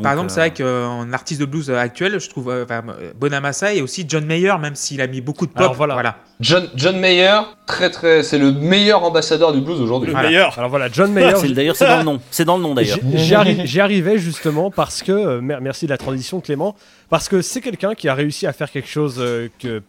[0.02, 3.12] Par exemple, euh, c'est vrai qu'en artiste de blues actuel, je trouve euh, enfin, euh,
[3.18, 5.60] Bonamassa et aussi John Mayer, même s'il a mis beaucoup de pop.
[5.62, 6.16] Alors, voilà.
[6.40, 10.08] John, John Mayer, très très, c'est le meilleur ambassadeur du blues aujourd'hui.
[10.08, 10.28] Le Voilà.
[10.28, 10.58] meilleur.
[10.58, 11.32] Alors voilà, John Mayer.
[11.36, 12.20] c'est- D'ailleurs, c'est dans le nom.
[12.30, 12.98] C'est dans le nom d'ailleurs.
[13.14, 16.74] J'y j'y arri- j'y arrivais justement parce que, euh, mer- merci de la transition Clément,
[17.10, 19.80] parce que c'est quelqu'un qui a réussi à faire quelque chose euh, que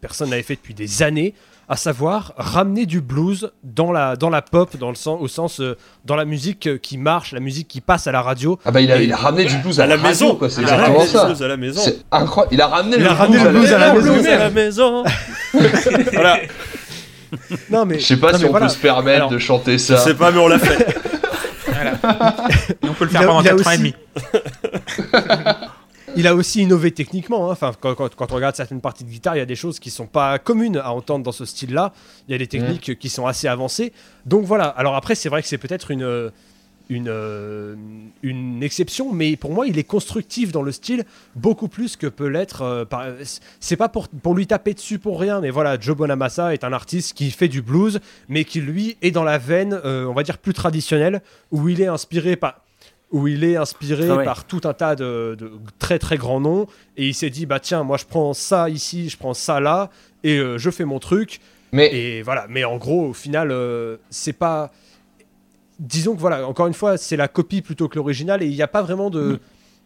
[0.00, 1.34] personne n'avait fait depuis des années,
[1.68, 5.60] à savoir ramener du blues dans la, dans la pop, dans le sens, au sens
[5.60, 8.58] euh, dans la musique euh, qui marche, la musique qui passe à la radio.
[8.64, 10.34] Ah bah il a, il a ramené du blues à, À la radio, maison.
[10.36, 10.50] quoi.
[10.50, 11.22] C'est Il a exactement ramené ça.
[11.22, 11.80] le blues à la maison.
[11.82, 12.54] C'est incroyable.
[12.54, 14.12] Il a ramené Il le a ramené blues le blues à la maison.
[14.12, 15.04] blues à la maison.
[16.12, 16.38] voilà.
[17.70, 18.66] Non mais Je sais pas non, si on voilà.
[18.66, 19.96] peut se permettre Alors, de chanter Je ça.
[19.98, 20.86] sais pas, mais on l'a fait.
[22.82, 23.94] Et on peut le faire a- pendant il a 4 ans et demi.
[26.16, 27.48] Il a aussi innové techniquement.
[27.48, 27.52] hein.
[27.52, 29.78] Enfin, quand, quand- quand on regarde certaines parties de guitare, il y a des choses
[29.78, 31.92] qui sont pas communes à entendre dans ce style-là.
[32.28, 33.92] Il y a des techniques qui sont assez avancées.
[34.26, 34.64] Donc voilà.
[34.66, 36.30] Alors après, c'est vrai que c'est peut-être une
[36.88, 37.74] une, euh,
[38.22, 41.04] une exception, mais pour moi, il est constructif dans le style
[41.36, 42.60] beaucoup plus que peut l'être.
[42.62, 42.84] euh,
[43.60, 46.72] c'est pas pour, pour lui taper dessus pour rien, mais voilà, Joe Bonamassa est un
[46.72, 50.22] artiste qui fait du blues, mais qui lui est dans la veine, euh, on va
[50.22, 52.61] dire plus traditionnelle, où il est inspiré par
[53.12, 54.24] où il est inspiré Ah ouais.
[54.24, 56.66] par tout un tas de, de très très grands noms.
[56.96, 59.90] Et il s'est dit bah tiens moi je prends ça ici je prends ça là
[60.24, 61.40] et euh, je fais mon truc.
[61.72, 62.46] Mais et voilà.
[62.48, 64.72] Mais en gros au final euh, c'est pas
[65.78, 68.42] disons que voilà encore une fois c'est la copie plutôt que l'original.
[68.42, 69.40] Et il n'y a pas vraiment de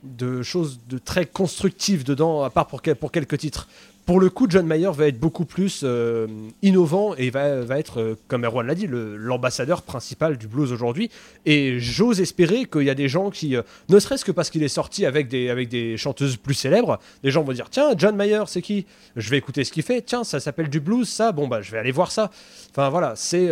[0.04, 3.66] de choses de très constructives dedans à part pour quelques titres
[4.06, 6.28] pour le coup, John Mayer va être beaucoup plus euh,
[6.62, 11.10] innovant et va, être, euh, comme Erwan l'a dit, l'ambassadeur principal du blues aujourd'hui.
[11.44, 14.62] Et j'ose espérer qu'il y a des gens qui, euh, ne serait-ce que parce qu'il
[14.62, 18.14] est sorti avec des, avec des chanteuses plus célèbres, des gens vont dire Tiens, John
[18.14, 18.86] Mayer, c'est qui?
[19.16, 20.02] Je vais écouter ce qu'il fait.
[20.02, 21.32] Tiens, ça s'appelle du blues, ça.
[21.32, 22.30] Bon, bah, je vais aller voir ça.
[22.70, 23.50] Enfin, voilà, c'est.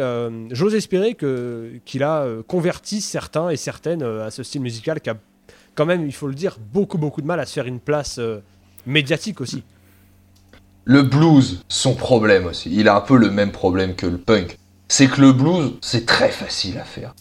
[0.50, 1.16] j'ose espérer
[1.84, 5.16] qu'il a converti certains et certaines à ce style musical qui a,
[5.74, 8.20] quand même, il faut le dire, beaucoup, beaucoup de mal à se faire une place
[8.86, 9.64] médiatique aussi.
[10.84, 14.58] Le blues, son problème aussi, il a un peu le même problème que le punk.
[14.88, 17.14] C'est que le blues, c'est très facile à faire.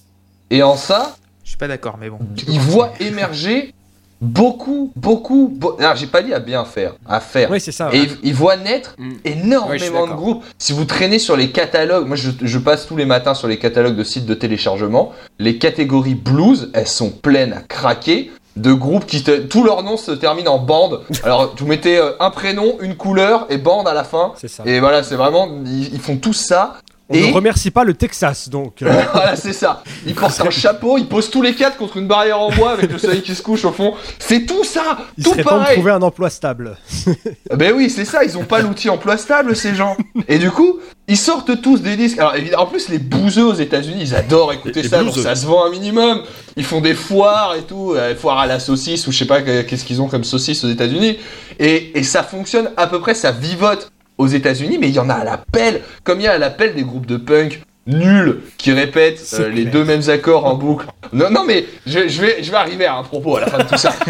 [0.50, 2.20] Et en ça, Je suis pas d'accord, mais bon.
[2.48, 3.74] il voit émerger
[4.22, 5.50] beaucoup, beaucoup.
[5.54, 7.50] beau- Alors, j'ai pas dit à bien faire, à faire.
[7.52, 7.90] Oui, c'est ça.
[7.94, 9.12] Et il, il voit naître Mm.
[9.26, 10.44] Énormément de groupes.
[10.58, 13.58] Si vous traînez sur les catalogues, moi je, je passe tous les matins sur les
[13.60, 19.06] catalogues de sites de téléchargement, les catégories blues, elles sont pleines à craquer de groupes
[19.06, 21.02] qui, te- tous leurs noms se terminent en bande.
[21.24, 24.34] Alors vous mettez euh, un prénom, une couleur et bande à la fin.
[24.38, 24.64] C'est ça.
[24.66, 26.76] Et voilà, c'est vraiment, ils, ils font tout ça.
[27.10, 28.82] On et- ne remercie pas le Texas, donc.
[28.82, 29.84] euh, voilà, c'est ça.
[30.08, 32.90] Ils portent un chapeau, ils posent tous les quatre contre une barrière en bois avec
[32.92, 33.94] le soleil qui se couche au fond.
[34.20, 35.76] C'est tout ça, il tout serait temps de pareil.
[35.76, 36.78] trouver un emploi stable.
[37.56, 39.96] Ben oui, c'est ça, ils ont pas l'outil emploi stable, ces gens.
[40.28, 42.18] Et du coup, ils sortent tous des disques.
[42.18, 45.14] Alors évidemment, en plus, les bouseux aux États-Unis, ils adorent écouter Les- les ça, donc
[45.16, 46.24] ça se vend un minimum.
[46.56, 49.42] Ils font des foires et tout, euh, foires à la saucisse ou je sais pas
[49.42, 51.18] que- qu'est-ce qu'ils ont comme saucisse aux États-Unis.
[51.60, 55.10] Et, et ça fonctionne à peu près, ça vivote aux États-Unis, mais il y en
[55.10, 58.72] a à l'appel, comme il y a à l'appel des groupes de punk nuls qui
[58.72, 60.86] répètent euh, les deux mêmes accords en boucle.
[61.12, 63.58] Non, non, mais je, je vais, je vais arriver à un propos à la fin
[63.58, 63.94] de tout ça.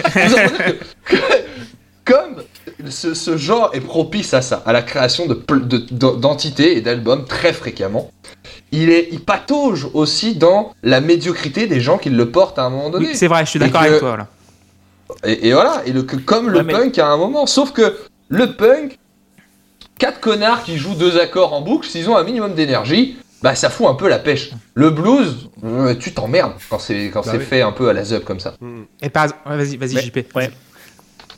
[1.05, 1.23] Que- que-
[2.05, 2.43] comme
[2.89, 6.75] ce, ce genre est propice à ça, à la création de pl- de- de- d'entités
[6.77, 8.11] et d'albums très fréquemment,
[8.73, 12.69] il, est, il patauge aussi dans la médiocrité des gens qui le portent à un
[12.69, 13.07] moment donné.
[13.07, 14.17] Oui, c'est vrai, je suis d'accord avec toi.
[15.25, 17.45] Et, et voilà, et le, comme le Ouais, mais- punk à un moment.
[17.45, 17.95] Sauf que
[18.29, 18.97] le punk,
[19.97, 23.69] quatre connards qui jouent deux accords en boucle, s'ils ont un minimum d'énergie, bah ça
[23.69, 24.51] fout un peu la pêche.
[24.73, 27.43] Le blues, euh, tu t'emmerdes quand c'est quand Bah c'est oui.
[27.45, 28.55] fait un peu à la zub comme ça.
[28.61, 28.81] Mm.
[29.01, 30.01] Et par exemple, ouais, vas-y, vas-y, Ouais.
[30.01, 30.35] JP.
[30.35, 30.51] Ouais.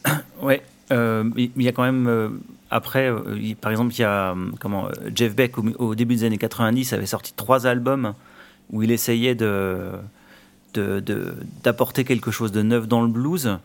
[0.42, 2.08] Ouais, euh, mais il y a quand même.
[2.08, 2.30] euh,
[2.70, 6.24] après, euh, il- par exemple, il y a comment, Jeff Beck, au, au début des
[6.26, 8.14] années 90, avait sorti trois albums
[8.72, 9.78] où il essayait de
[10.74, 13.58] de- de- d'apporter quelque chose de neuf dans le blues.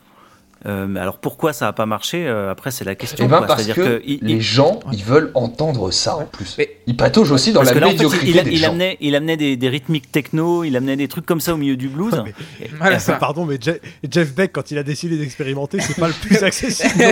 [0.67, 3.25] Euh, mais alors pourquoi ça n'a pas marché euh, Après, c'est la question.
[3.25, 3.47] Et ben quoi.
[3.47, 6.57] parce que il- les il- gens, ils veulent entendre ça en plus.
[6.59, 8.51] Mais- Ils pataugent aussi dans parce la que là, en fait, médiocrité il, il- des
[8.51, 8.69] il gens.
[8.71, 11.77] amenait, il amenait des, des rythmiques techno, il amenait des trucs comme ça au milieu
[11.77, 12.13] du blues.
[12.13, 13.15] Ouais, mais- Voilà, Eh, ça.
[13.15, 13.71] Pardon, mais Je-
[14.11, 16.93] Jeff Beck, quand il a décidé d'expérimenter, c'est pas le plus accessible.
[16.99, 17.07] non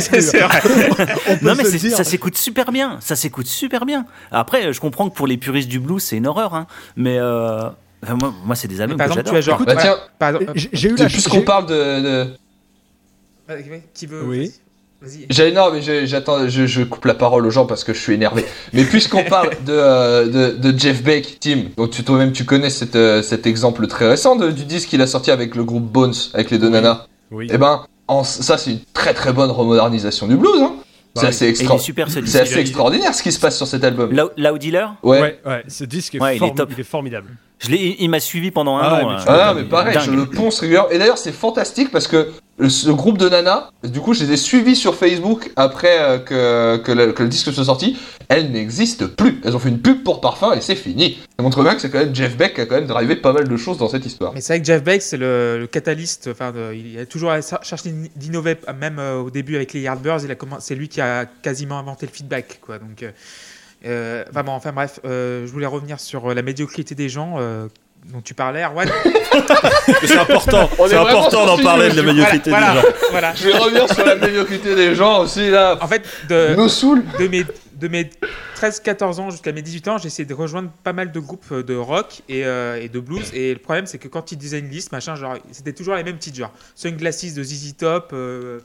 [1.43, 4.05] Non mais ça s'écoute super bien, ça s'écoute super bien.
[4.31, 6.67] Après, je comprends que pour les puristes du blues, c'est une horreur, hein.
[6.97, 7.69] mais euh,
[8.05, 9.57] enfin, moi, moi c'est des albums Par que exemple, tu j'adore.
[9.57, 9.65] as genre.
[9.65, 9.67] quoi.
[9.67, 12.27] Bah voilà, tiens, par exemple- J'ai eu la puisqu'on j'ai- parle de- de,
[13.95, 14.53] Qui veut Oui.
[15.01, 15.27] Vas-y.
[15.31, 18.15] J'ai non mais j'attends, je, je coupe la parole aux gens parce que je suis
[18.15, 18.45] énervé.
[18.73, 22.69] Mais puisqu'on parle de, euh, de, de Jeff Beck, Tim, donc tu toi-même tu connais
[22.69, 25.85] cet, euh, cet exemple très récent de- du disque qu'il a sorti avec le groupe
[25.85, 27.07] Bones, avec les deux nanas.
[27.31, 27.47] Oui.
[27.49, 30.61] Et ben, en- ça c'est une très très bonne remodernisation du blues.
[30.61, 30.75] Hein.
[31.15, 31.29] Bah c'est oui.
[31.29, 32.37] assez, Et il extra- est super ce c'est disque.
[32.37, 34.11] assez Il a- extraordinaire ce qui se passe sur cet album.
[34.37, 35.21] Loud, Dealer, Ouais.
[35.21, 36.71] Ouais, ouais, ce disque est, Ouais, il est top.
[36.75, 37.31] il est formidable.
[37.59, 39.09] Je l'ai- il m'a suivi pendant un Ah an.
[39.09, 39.19] mais hein.
[39.21, 40.05] tu Ah mais pareil, Dingue.
[40.05, 40.91] je le ponce régulièrement.
[40.91, 42.31] Et d'ailleurs c'est fantastique parce que
[42.69, 46.77] ce groupe de nanas, du coup, je les ai suivies sur Facebook après euh, que,
[46.83, 47.97] que, le, que le disque soit sorti.
[48.29, 49.41] Elles n'existent plus.
[49.45, 51.19] Elles ont fait une pub pour parfum et c'est fini.
[51.39, 53.33] Ça montre bien que c'est quand même Jeff Beck qui a quand même drivé pas
[53.33, 54.33] mal de choses dans cette histoire.
[54.35, 56.29] Mais c'est vrai que Jeff Beck, c'est le, le catalyste.
[56.33, 60.21] Enfin, de- il a toujours cherché d'innover, même euh, au début avec les Yardbirds.
[60.59, 62.79] C'est lui qui a quasiment inventé le feedback, quoi.
[62.81, 63.11] Donc, euh,
[63.87, 67.37] euh, enfin, bon, enfin bref, euh, je voulais revenir sur euh, la médiocrité des gens
[67.39, 67.69] euh,
[68.07, 68.89] dont tu parlais, Erwan.
[70.05, 72.87] C'est important, c'est important d'en parler de la médiocrité voilà, des gens.
[73.11, 73.35] voilà.
[73.35, 75.79] Je vais revenir sur la médiocrité des gens aussi là.
[75.81, 77.05] En fait, de, Nous saoule.
[77.19, 78.11] de mes, de mes
[78.59, 81.77] 13-14 ans jusqu'à mes 18 ans, j'ai essayé de rejoindre pas mal de groupes de
[81.77, 83.31] rock et, euh, et de blues.
[83.33, 86.03] Et le problème, c'est que quand ils disaient une liste, machin, genre, c'était toujours les
[86.03, 86.53] mêmes petites genres.
[86.75, 88.61] Sunglasses de ZZ Top, euh,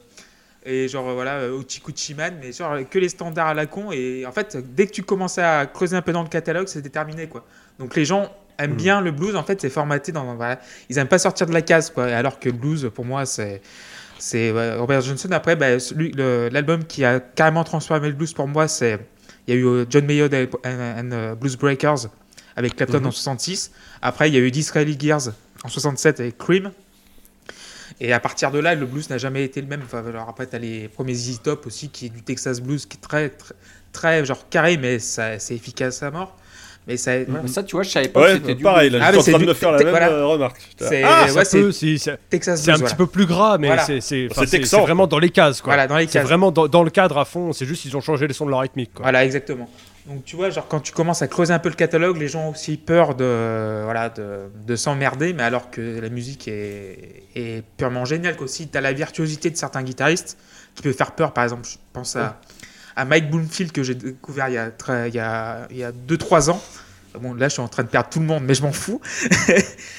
[0.65, 3.91] et genre, euh, voilà, Ochikuchi Man, mais genre que les standards à la con.
[3.91, 6.89] Et en fait, dès que tu commençais à creuser un peu dans le catalogue, c'était
[6.89, 7.45] terminé, quoi.
[7.79, 10.35] Donc les gens aiment bien le blues, en fait, c'est formaté dans.
[10.35, 12.05] Voilà, ils aiment pas sortir de la case, quoi.
[12.05, 13.61] Alors que le blues, pour moi, c'est.
[14.19, 15.29] C'est ouais, Robert Johnson.
[15.31, 15.77] Après, bah,
[16.51, 18.99] l'album qui a carrément transformé le blues pour moi, c'est.
[19.47, 22.07] Il y a eu euh, John Mayer and, and, euh, Blues Breakers
[22.55, 23.71] avec Clapton en 66.
[24.01, 26.71] Après, il y a eu Disraeli Gears en 67 avec Cream.
[27.99, 29.81] Et à partir de là, le blues n'a jamais été le même.
[29.83, 32.85] Enfin, alors après, tu as les premiers ZZ Top aussi, qui est du Texas Blues,
[32.85, 33.55] qui est très, très,
[33.91, 36.35] très genre carré, mais c'est efficace à mort.
[36.87, 37.47] Mais ça, voilà.
[37.47, 39.23] Ça, tu vois, je savais pas Ouais, que c'était du pareil, là, Ah, je suis
[39.23, 40.09] c'est en train de me faire la même voilà.
[40.09, 40.57] euh, remarque.
[40.77, 43.85] C'est Ah, ouais, Texas un petit peu plus gras, mais Voilà.
[44.01, 44.27] c'est
[44.81, 45.61] vraiment dans les cases.
[45.61, 45.73] quoi.
[45.73, 48.01] Voilà, dans les C'est vraiment dans, dans le cadre à fond, c'est juste qu'ils ont
[48.01, 48.93] changé les sons de leur rythmique.
[48.93, 49.03] Quoi.
[49.03, 49.69] Voilà, exactement.
[50.05, 52.47] Donc tu vois, genre quand tu commences à creuser un peu le catalogue, les gens
[52.47, 57.63] ont aussi peur de, voilà, de, de s'emmerder, mais alors que la musique est, est
[57.77, 58.35] purement géniale.
[58.41, 60.37] Aussi, tu as la virtuosité de certains guitaristes
[60.75, 61.31] qui peut faire peur.
[61.31, 62.37] Par exemple, je pense à,
[62.95, 65.83] à Mike Bloomfield que j'ai découvert il y a 2-3 il y a, il y
[65.83, 66.61] a deux, trois ans.
[67.21, 68.99] Bon, là, je suis en train de perdre tout le monde, mais je m'en fous.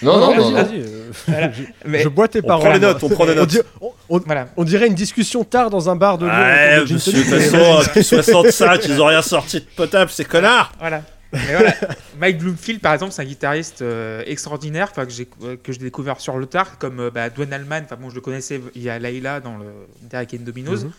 [0.03, 0.51] Non, non, vas-y, non.
[0.51, 0.63] non.
[0.65, 1.11] vas-y, euh,
[1.53, 2.65] je, Mais je bois tes On paroles.
[2.65, 3.49] prend les notes, on prend les On, notes.
[3.51, 4.49] di- on- on- voilà.
[4.57, 6.35] on dirait une discussion tard dans un bar de Lyon.
[6.35, 7.85] Ouais, de gin monsieur, de tonic, toute mais façon, vas-y.
[7.87, 11.03] depuis 65, ils ont rien sorti de potable, ces connards Voilà.
[11.33, 11.75] Mais voilà.
[12.19, 16.21] Mike Bloomfield, par exemple, c'est un guitariste euh, extraordinaire enfin, que j'ai que j'ai découvert
[16.21, 17.83] sur le tard, comme euh, bah, Dwayne Allman.
[17.85, 19.67] Enfin, bon, je le connaissais il y a Laila dans le
[20.03, 20.85] Derek and Dominos.
[20.85, 20.93] Mhm.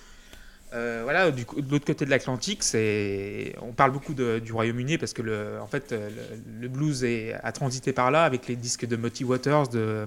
[0.75, 4.97] Euh, voilà, du de l'autre côté de l'Atlantique, c'est on parle beaucoup de- du Royaume-Uni
[4.97, 8.47] parce que le, en fait, euh, le, le blues est, a transité par là avec
[8.47, 10.05] les disques de Muddy Waters, de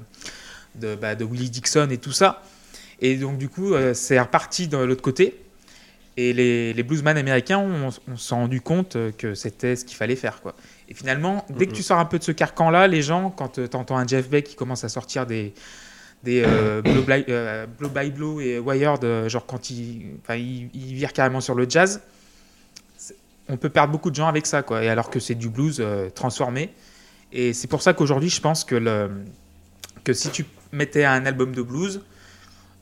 [0.74, 2.42] de, bah, de Willie Dixon et tout ça.
[3.00, 5.40] Et donc du coup, euh, c'est reparti de l'autre côté.
[6.18, 10.16] Et les, les bluesmen américains, on, on s'est rendu compte que c'était ce qu'il fallait
[10.16, 10.40] faire.
[10.42, 10.54] Quoi.
[10.88, 13.76] Et finalement, dès que tu sors un peu de ce carcan-là, les gens, quand tu
[13.76, 15.54] entends un Jeff Beck qui commence à sortir des,
[16.24, 20.35] des euh, blow, by, euh, Blow by Blow et Wired, euh, genre quand il, enfin,
[20.35, 22.00] il, il vire carrément sur le jazz,
[23.48, 24.62] on peut perdre beaucoup de gens avec ça.
[24.62, 24.85] Quoi.
[24.85, 26.70] Et alors que c'est du blues euh, transformé.
[27.33, 29.11] Et c'est pour ça qu'aujourd'hui, je pense que, le,
[30.04, 32.02] que si tu mettais un album de blues,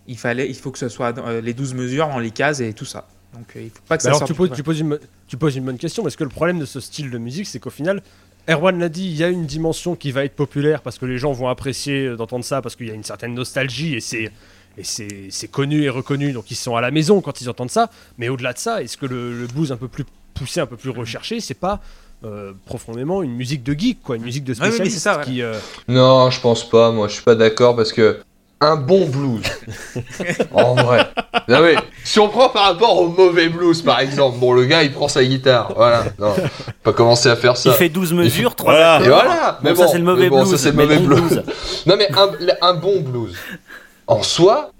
[0.06, 2.60] il, fallait, il faut que ce soit dans, euh, les 12 mesures dans les cases
[2.60, 3.06] et tout ça.
[3.34, 4.80] Donc euh, il faut pas que Mais ça alors sorte tu du- poses, tu, poses
[4.80, 7.46] une, tu poses une bonne question, parce que le problème de ce style de musique,
[7.46, 8.02] c'est qu'au final,
[8.48, 11.18] Erwan l'a dit, il y a une dimension qui va être populaire parce que les
[11.18, 14.30] gens vont apprécier euh, d'entendre ça, parce qu'il y a une certaine nostalgie et c'est
[14.78, 17.70] et c'est c'est connu et reconnu, donc ils sont à la maison quand ils entendent
[17.70, 17.90] ça.
[18.18, 20.04] Mais au-delà de ça, est-ce que le, le blues un peu plus
[20.34, 21.80] poussé, un peu plus recherché, c'est pas
[22.24, 25.12] euh, profondément une musique de geek, quoi, une musique de oui, mais spécialiste c'est ça,
[25.14, 25.26] voilà.
[25.26, 25.54] qui, euh,
[25.88, 28.20] Non, je pense pas, moi, je suis pas d'accord parce que
[28.60, 29.42] un bon blues,
[30.52, 31.06] en vrai.
[31.48, 34.82] Non, mais, si on prend par rapport au mauvais blues, par exemple, bon, le gars
[34.82, 36.34] il prend sa guitare, voilà, non,
[36.82, 37.72] pas commencer à faire Il ça.
[37.74, 39.00] fait 12 mesures, 3 Voilà.
[39.04, 40.50] Et voilà, mais Bon, bon, ça c'est le mauvais mais bon, blues.
[40.52, 41.42] ça, c'est le mais mauvais bon blues.
[41.86, 42.30] Non, mais un,
[42.62, 43.36] un bon blues,
[44.06, 44.70] en soi,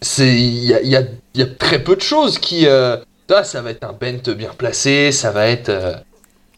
[0.00, 1.02] c'est il y a, il y, a,
[1.34, 2.66] il y a très peu de choses qui.
[2.68, 2.96] Euh,
[3.28, 5.70] là, ça va être un bent bien placé, ça va être.
[5.70, 5.94] euh,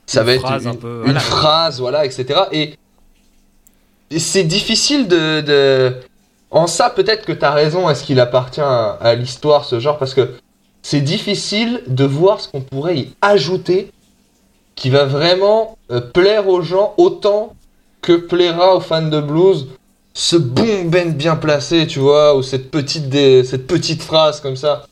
[0.06, 1.20] ça Une va être phrase une, un peu, une voilà.
[1.20, 2.40] phrase, voilà, etc.
[2.52, 2.74] Et,
[4.10, 5.94] et c'est difficile de, de.
[6.50, 10.14] En ça, peut-être que t'as raison, est-ce qu'il appartient à, à l'histoire, ce genre, parce
[10.14, 10.30] que
[10.82, 13.90] c'est difficile de voir ce qu'on pourrait y ajouter
[14.74, 17.54] qui va vraiment euh, plaire aux gens autant
[18.00, 19.68] que plaira aux fans de blues
[20.14, 24.56] ce bon bend bien placé, tu vois, ou cette petite, dé- cette petite phrase comme
[24.56, 24.86] ça.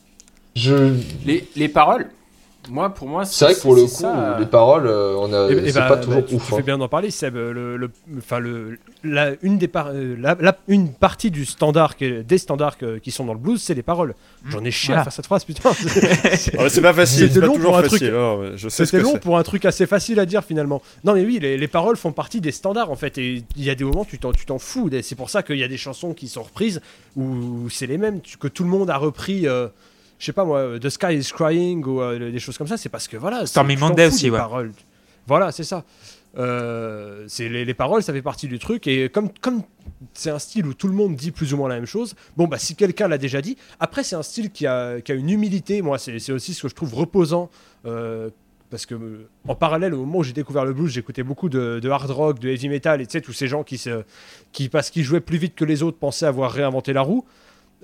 [0.55, 0.93] Je...
[1.25, 2.09] Les, les paroles,
[2.69, 5.31] moi, pour moi, C'est vrai que pour le coup, ça, euh, les paroles, euh, on
[5.33, 6.45] a, Eh ben, c'est bah, pas bah, toujours tu, ouf.
[6.45, 6.63] tu fais hein.
[6.65, 7.35] bien d'en parler, Seb.
[7.35, 11.95] Le, le- enfin, le, la, une, des par- euh, la- la- une partie du standard,
[11.99, 14.15] des standards qui sont dans le blues, c'est les paroles.
[14.49, 15.03] J'en ai chié à Voilà.
[15.05, 15.71] faire cette phrase, putain.
[16.59, 17.99] Ah C'est pas facile, C'était pas long toujours pour un truc.
[17.99, 18.13] facile.
[18.55, 20.81] je sais ce C'était long pour un truc assez facile à dire finalement.
[21.03, 23.17] Non mais oui, les, les paroles font partie des standards en fait.
[23.17, 24.89] Et il y a des moments tu t'en, tu t'en fous.
[25.01, 26.81] C'est pour ça qu'il y a des chansons qui sont reprises
[27.15, 29.47] où c'est les mêmes, que tout le monde a repris.
[29.47, 29.67] euh,
[30.19, 32.77] je sais pas moi, The Sky is Crying ou euh, des choses comme ça.
[32.77, 33.45] C'est parce que voilà.
[33.45, 34.37] Stormy Monday aussi, ouais.
[34.37, 34.71] paroles.
[35.27, 35.83] Voilà, c'est ça.
[36.37, 38.87] Euh, c'est les, les paroles, ça fait partie du truc.
[38.87, 39.63] Et comme, comme
[40.13, 42.15] c'est un style où tout le monde dit plus ou moins la même chose.
[42.35, 43.57] Bon, bah si quelqu'un l'a déjà dit.
[43.79, 45.81] Après, c'est un style qui a, qui a une humilité.
[45.81, 47.49] Moi, c'est aussi ce que je trouve reposant.
[47.85, 48.29] euh,
[48.69, 51.79] parce que euh, en parallèle, au moment où j'ai découvert le blues, j'écoutais beaucoup de,
[51.81, 54.03] de hard rock, de heavy metal, et tu sais, tous ces gens qui, se,
[54.51, 57.25] qui, parce qu'ils jouaient plus vite que les autres, pensaient avoir réinventé la roue.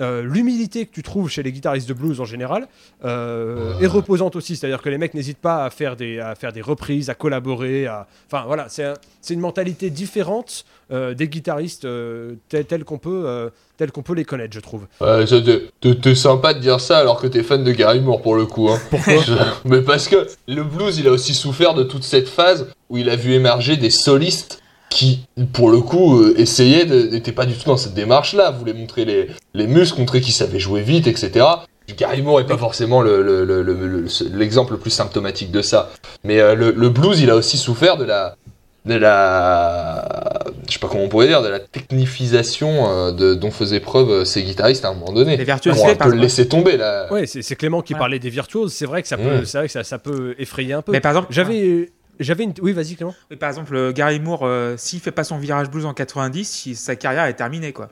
[0.01, 2.67] Euh, L'humilité que tu trouves chez les guitaristes de blues en général
[3.05, 4.55] euh, est reposante aussi.
[4.55, 7.85] C'est-à-dire que les mecs n'hésitent pas à faire, des, à faire des reprises, à collaborer.
[7.85, 8.07] À...
[8.27, 8.93] Enfin voilà, c'est un-
[9.29, 11.87] une mentalité différente euh, des guitaristes
[12.49, 14.87] tels, qu'on peut, tels qu'on peut les connaître, je trouve.
[14.99, 15.25] Ouais,
[16.01, 18.69] t'es- sympa de dire ça alors que t'es fan de Gary Moore pour le coup.
[18.69, 18.79] Hein.
[18.89, 19.33] Pourquoi Je-
[19.65, 23.09] Mais parce que le blues, il a aussi souffert de toute cette phase où il
[23.09, 24.61] a vu émerger des solistes
[24.93, 27.03] qui, pour le coup, euh, essayaient de.
[27.11, 30.59] n'étaient pas du tout dans cette démarche-là, voulaient montrer les, les muscles, montrer qu'ils savaient
[30.59, 31.45] jouer vite, etc.
[31.97, 35.61] Gary Moore est pas forcément le- le- le- le- le- l'exemple le, plus symptomatique de
[35.61, 35.91] ça.
[36.23, 38.35] Mais euh, le, le blues, il a aussi souffert de la.
[38.85, 40.39] de la.
[40.67, 44.09] je sais pas comment on pourrait dire, de la technifisation euh, de, dont faisaient preuve
[44.11, 45.35] euh, ces guitaristes à un moment donné.
[45.37, 47.11] Les On virtuosités, un par peu le laisser tomber là.
[47.11, 47.99] Ouais, c'est Clément qui Ouais.
[47.99, 48.71] parlait des virtuoses.
[48.73, 49.45] C'est vrai que ça peut, Mm.
[49.45, 50.91] c'est vrai que ça, ça peut effrayer un peu.
[50.91, 52.53] Mais par exemple, J'avais, j'avais une.
[52.61, 53.15] Oui, vas-y, Clément.
[53.31, 56.45] Oui, par exemple, euh, Gary Moore, euh, s'il fait pas son virage blues en 90,
[56.49, 57.89] si- sa carrière est terminée, quoi.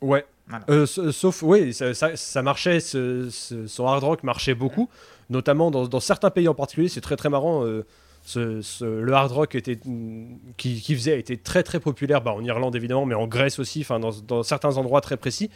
[0.00, 0.24] Ouais.
[0.48, 0.64] Voilà.
[0.70, 4.88] Euh, sa- sauf, oui, ça, ça- ça marchait, ce- ce- son hard rock marchait beaucoup,
[5.30, 6.88] notamment dans, dans certains pays en particulier.
[6.88, 7.64] C'est très très marrant.
[7.64, 7.84] euh,
[8.24, 12.32] ce- ce- le hard rock était, mm, qui, qui faisait était très très populaire bah,
[12.32, 15.50] en Irlande évidemment, mais en Grèce aussi, dans, dans certains endroits très précis.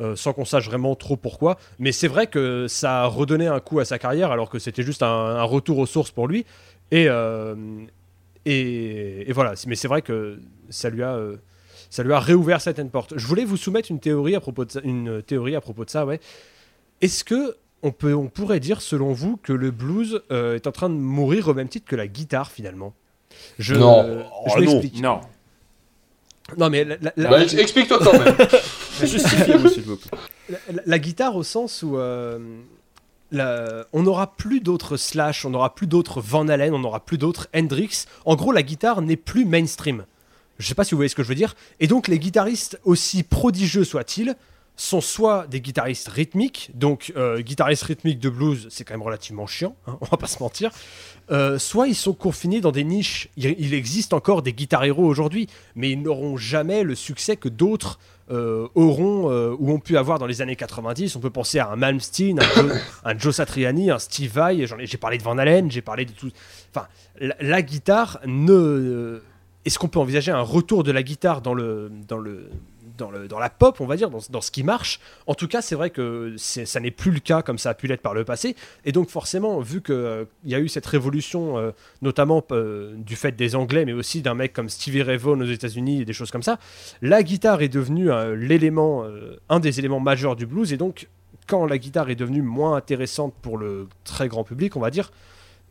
[0.00, 1.56] euh, sans qu'on sache vraiment trop pourquoi.
[1.78, 4.82] Mais c'est vrai que ça a redonné un coup à sa carrière, alors que c'était
[4.82, 6.44] juste un, un retour aux sources pour lui.
[6.94, 7.54] Et, euh,
[8.44, 10.38] et, et voilà, mais c'est vrai que
[10.70, 11.36] ça lui a, euh,
[11.90, 13.14] ça lui a réouvert certaines portes.
[13.16, 15.90] Je voulais vous soumettre une théorie à propos de ça, une théorie à propos de
[15.90, 16.20] ça, ouais.
[17.00, 20.72] Est-ce que on peut, on pourrait dire selon vous que le blues euh, est en
[20.72, 22.94] train de mourir au même titre que la guitare finalement?
[23.58, 24.04] Je, Non.
[24.46, 24.60] je Oh, non.
[24.60, 25.02] m'explique.
[25.02, 25.20] Non.
[26.58, 28.36] Non, mais la, la- la- Bah, Explique-toi quand même.
[29.02, 30.18] Justifiez-vous, s'il vous plaît.
[30.72, 32.38] la- la guitare au sens où euh,
[33.40, 37.48] on n'aura plus d'autres Slash, on n'aura plus d'autres Van Halen, on n'aura plus d'autres
[37.54, 38.04] Hendrix.
[38.24, 40.04] En gros, la guitare n'est plus mainstream.
[40.58, 41.56] Je sais pas si vous voyez ce que je veux dire.
[41.80, 44.36] Et donc, les guitaristes, aussi prodigieux soient-ils,
[44.76, 49.46] sont soit des guitaristes rythmiques, donc euh, guitaristes rythmiques de blues, c'est quand même relativement
[49.46, 50.72] chiant, hein, on va pas se mentir.
[51.30, 53.28] Euh, soit ils sont confinés dans des niches.
[53.36, 57.48] Il, il existe encore des guitar héros aujourd'hui, mais ils n'auront jamais le succès que
[57.48, 57.98] d'autres
[58.30, 61.14] euh, auront euh, ou ont pu avoir dans les années 90.
[61.16, 62.40] On peut penser à un Malmsteen,
[63.04, 64.66] un Joe, Satriani, un Steve Vai.
[64.66, 66.30] J'ai parlé de Van Halen, j'ai parlé de tout.
[66.74, 66.86] Enfin,
[67.18, 69.20] la, la guitare ne.
[69.64, 72.50] Est-ce qu'on peut envisager un retour de la guitare dans le dans le
[72.98, 75.00] dans, le, dans la pop, on va dire, dans, dans ce qui marche.
[75.26, 77.86] En tout cas, c'est vrai que ça n'est plus le cas comme ça a pu
[77.86, 78.56] l'être par le passé.
[78.84, 81.70] Et donc, forcément, vu qu'il y a eu cette révolution, euh,
[82.02, 85.50] notamment euh, du fait des Anglais, mais aussi d'un mec comme Stevie Ray Vaughan aux
[85.50, 86.58] États-Unis et des choses comme ça,
[87.02, 90.72] la guitare est devenue euh, l'élément, euh, un des éléments majeurs du blues.
[90.72, 91.08] Et donc,
[91.46, 95.10] quand la guitare est devenue moins intéressante pour le très grand public, on va dire,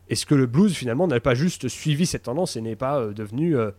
[0.10, 3.14] est-ce que le blues finalement n'a pas juste suivi cette tendance et n'est pas euh,
[3.14, 3.72] devenu euh, euh,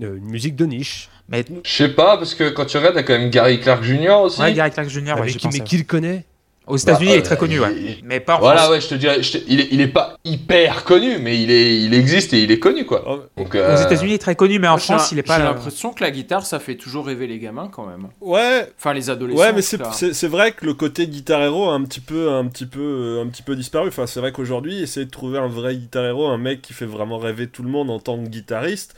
[0.00, 3.18] une musique de niche Mais Je sais pas, parce que quand tu regardes, t'as quand
[3.18, 4.10] même Gary Clark Jr.
[4.22, 4.40] aussi.
[4.40, 5.14] ouais, Gary Clark Jr.
[5.20, 6.24] ouais, qui, mais qui le connaît?
[6.66, 7.74] Aux États-Unis, Bah, il est très euh, connu, ouais.
[7.74, 8.72] il- Mais pas en Voilà, France.
[8.72, 11.50] ouais, je te dirais, je te- il, est, il est pas hyper connu, mais il,
[11.50, 13.04] est, il existe et il est connu, quoi.
[13.08, 15.44] Oh, Aux euh, États-Unis, il est très connu, mais en France, il est pas J'ai
[15.44, 18.08] l'impression que la guitare, ça fait toujours rêver les gamins quand même.
[18.20, 19.40] Ouais, Enfin, les adolescents.
[19.40, 22.66] Ouais, mais c'est vrai que le côté guitar hero a un petit peu, un petit
[22.66, 23.88] peu, euh, un petit peu disparu.
[23.88, 26.84] Enfin, c'est vrai qu'aujourd'hui, essayer de trouver un vrai guitar hero, un mec qui fait
[26.84, 28.94] vraiment rêver tout le monde en tant que guitariste,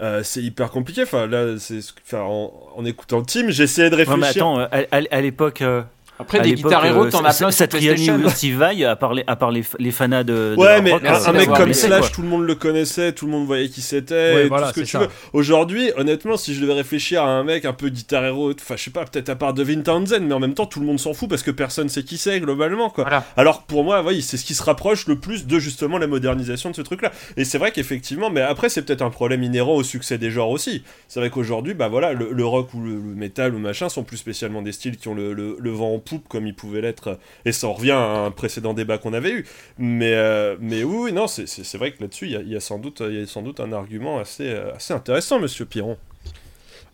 [0.00, 1.02] euh, c'est hyper compliqué.
[1.02, 4.20] Enfin, là, c'est, ce que- enfin, en, en écoutant le team, j'essayais de réfléchir.
[4.20, 5.62] mais attends, euh, à, à- à l'époque.
[5.62, 5.82] euh,
[6.18, 9.14] Après, à des guitares héros, euh, t'en as plein Satriani ou Steve Vai, à part
[9.14, 10.54] les, à part les, les fanas de.
[10.56, 12.08] Ouais, mais rock, un, mec comme Slash, quoi.
[12.10, 14.74] tout le monde le connaissait, tout le monde voyait qui c'était, Ouais, et voilà, tout
[14.74, 14.98] ce que tu ça.
[15.00, 15.08] veux.
[15.32, 18.82] Aujourd'hui, honnêtement, si je devais réfléchir à un mec un peu guitar hero, enfin, je
[18.84, 21.14] sais pas, peut-être à part Devin Townsend, mais en même temps, tout le monde s'en
[21.14, 23.04] fout parce que personne sait qui c'est globalement, quoi.
[23.04, 23.24] Voilà.
[23.36, 26.70] Alors pour moi, oui, c'est ce qui se rapproche le plus de justement la modernisation
[26.70, 27.10] de ce truc-là.
[27.36, 30.50] Et c'est vrai qu'effectivement, mais après, c'est peut-être un problème inhérent au succès des genres
[30.50, 30.84] aussi.
[31.08, 34.04] C'est vrai qu'aujourd'hui, bah voilà, le, le rock ou le, le metal ou machin sont
[34.04, 36.80] plus spécialement des styles qui ont le, le- le vent en poupe comme ils pouvaient
[36.80, 37.18] l'être.
[37.44, 39.46] Et ça en revient à un précédent débat qu'on avait eu.
[39.78, 42.56] Mais, euh, mais oui, oui, non, c'est- vrai que là-dessus, il y a, il y
[42.56, 45.64] a sans doute, il y a sans doute un argument assez, euh, assez intéressant, monsieur
[45.64, 45.96] Piron.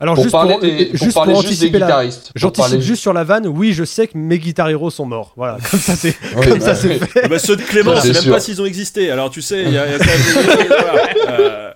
[0.03, 1.87] Alors, pour juste parler, pour, des, euh, pour juste pour juste des anticiper la.
[1.87, 2.23] guitaristes.
[2.33, 5.05] Pour J'anticipe parler- juste sur la vanne, oui, je sais que mes guitar héros sont
[5.05, 5.35] morts.
[5.37, 6.99] Voilà, comme ça c'est Oui, comme bah ça c'est oui.
[7.01, 7.21] fait.
[7.25, 8.33] Ah bah, ceux de Clément, Ça, c'est c'est même sûr.
[8.33, 9.11] pas s'ils ont existé.
[9.11, 11.09] Alors tu sais, il y a, il y a quand même- voilà.
[11.29, 11.71] Euh,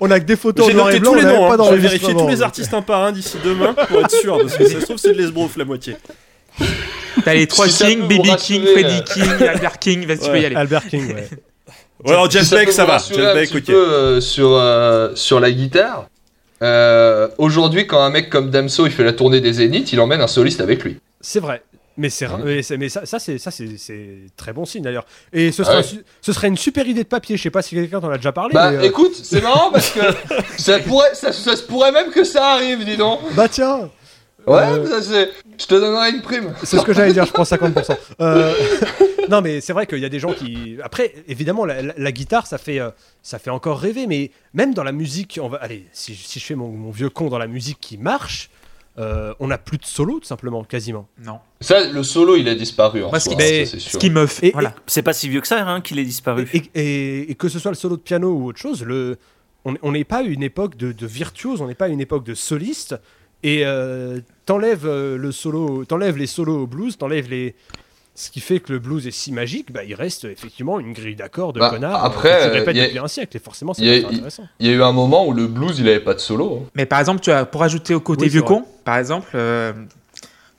[0.00, 1.62] On- a que des photos en J'ai noir et noté blanc, tous les noms, pas
[1.62, 1.66] hein.
[1.68, 4.56] je vais vérifier tous les artistes un par un d'ici demain pour être sûr, parce
[4.56, 5.94] que ça se trouve c'est de l'esbrouf la moitié.
[7.24, 9.12] T'as les trois Si ça King, peut vous Baby King, Freddie euh.
[9.14, 10.06] King, Albert King.
[10.06, 10.56] Vas-y, tu peux y aller.
[10.56, 11.28] Albert King, ouais.
[12.04, 13.64] Ouais, alors Jeff ça Beck ça va, Jeff un Beck petit ok.
[13.64, 16.06] peu, euh, sur, euh, sur la guitare,
[16.62, 20.20] euh, aujourd'hui, quand un mec comme Damso il fait la tournée des Zéniths, il emmène
[20.20, 20.98] un soliste avec lui.
[21.20, 21.60] C'est vrai.
[21.96, 22.42] Mais, c'est, Mhm.
[22.44, 24.06] mais, c'est- mais ça, ça, c'est, ça c'est, c'est
[24.36, 25.06] très bon signe d'ailleurs.
[25.32, 25.82] Et ce Ah ouais.
[26.22, 27.36] ce serait une super idée de papier.
[27.36, 28.54] Je sais pas si quelqu'un t'en a déjà parlé.
[28.54, 29.98] Bah mais, euh, écoute, c'est marrant parce que
[30.56, 33.18] ça, pourrait, ça, ça se pourrait même que ça arrive, dis donc.
[33.34, 33.90] bah tiens,
[34.48, 36.52] Ouais, Euh, ça, c'est- je te donnerai une prime.
[36.62, 37.96] c'est ce que j'allais dire, je prends 50%.
[38.20, 38.52] Euh,
[39.30, 40.76] non, mais c'est vrai qu'il y a des gens qui.
[40.82, 42.90] Après, évidemment, la, la- la guitare, ça fait, euh,
[43.22, 45.58] ça fait encore rêver, mais même dans la musique, on va.
[45.58, 48.50] Allez, si, si je fais mon, mon vieux con dans la musique qui marche,
[48.98, 51.06] euh, on n'a plus de solo, tout simplement, quasiment.
[51.24, 51.38] Non.
[51.60, 53.90] Ça, le solo, il a disparu en Moi, ce soi, qui- hein, mais- ça, c'est
[53.90, 54.48] Ce qui me fait.
[54.48, 54.74] Et- voilà.
[54.88, 56.48] C'est pas si vieux que ça hein, qu'il est disparu.
[56.52, 59.16] Et, et- et que ce soit le solo de piano ou autre chose, le,
[59.64, 62.00] on on n'est pas à une époque de, de virtuose, on n'est pas à une
[62.00, 62.96] époque de soliste.
[63.42, 67.54] Et euh, t'enlèves euh, le solo, t'enlèves les solos au blues, t'enlèves les.
[68.14, 71.14] Ce qui fait que le blues est si magique, bah, il reste effectivement une grille
[71.14, 73.36] d'accords de Bah, connards après, euh, qui se euh, répète a- depuis un siècle.
[73.36, 74.48] Et forcément, c'est intéressant.
[74.58, 76.62] Il y a eu un moment où le blues, il avait pas de solo.
[76.64, 76.68] hein.
[76.74, 79.72] Mais par exemple, tu as, pour ajouter au côté Oui, vieux con, par exemple, euh,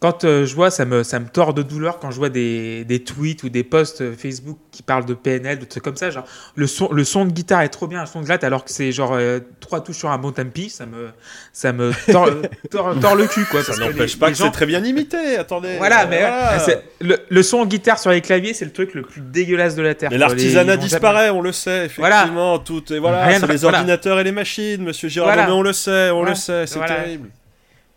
[0.01, 2.85] quand euh, je vois, ça me, ça me tord de douleur quand je vois des,
[2.85, 6.09] des tweets ou des posts euh, Facebook qui parlent de PNL, de trucs comme ça.
[6.09, 6.23] Genre,
[6.55, 8.71] le son, le son de guitare est trop bien, le son de latte, alors que
[8.71, 11.09] c'est genre euh, trois touches sur un bon tempi, ça me,
[11.51, 12.29] ça me tord,
[12.71, 13.61] tord, tord le cul, quoi.
[13.61, 15.75] Ça n'empêche pas les que gens- c'est très bien imité, attendez.
[15.77, 16.57] Voilà, Euh, mais voilà.
[17.01, 19.95] le, le son guitare sur les claviers, c'est le truc le plus dégueulasse de la
[19.95, 20.11] terre.
[20.11, 22.19] Mais l'artisanat disparaît, on le sait, Voilà.
[22.19, 22.59] effectivement.
[22.59, 23.79] Tout est voilà, Rien c'est les voilà.
[23.79, 25.45] ordinateurs et les machines, Monsieur Voilà.
[25.47, 27.29] mais on le sait, on le sait, c'est terrible.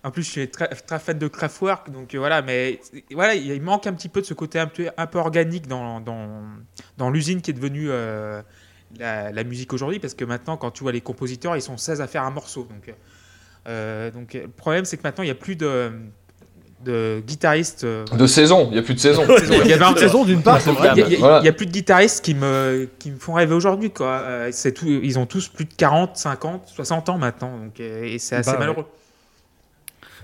[0.05, 2.80] En plus, je suis très, très fan de Kraftwerk, donc euh, voilà, mais
[3.12, 6.00] voilà, il manque un petit peu de ce côté un peu, un peu organique dans,
[6.00, 6.42] dans,
[6.98, 8.42] dans l'usine qui est devenue euh,
[8.98, 12.00] la, la musique aujourd'hui, parce que maintenant, quand tu vois les compositeurs, ils sont 16
[12.00, 12.62] à faire un morceau.
[12.64, 12.92] Donc,
[13.68, 15.92] euh, donc le problème, c'est que maintenant, il n'y a plus de,
[16.84, 17.84] de guitaristes.
[17.84, 19.22] euh, De saison, il y a plus de saison.
[19.64, 20.90] il y avait un Une saison d'une part, c'est vrai.
[20.96, 23.92] il y a- a- a plus de guitaristes qui me, qui me font rêver aujourd'hui.
[23.92, 24.18] quoi.
[24.24, 27.57] Euh, tout, ils ont tous plus de 40, 50, 60 ans maintenant.
[27.57, 28.84] Donc, euh, et c'est assez Bah ouais.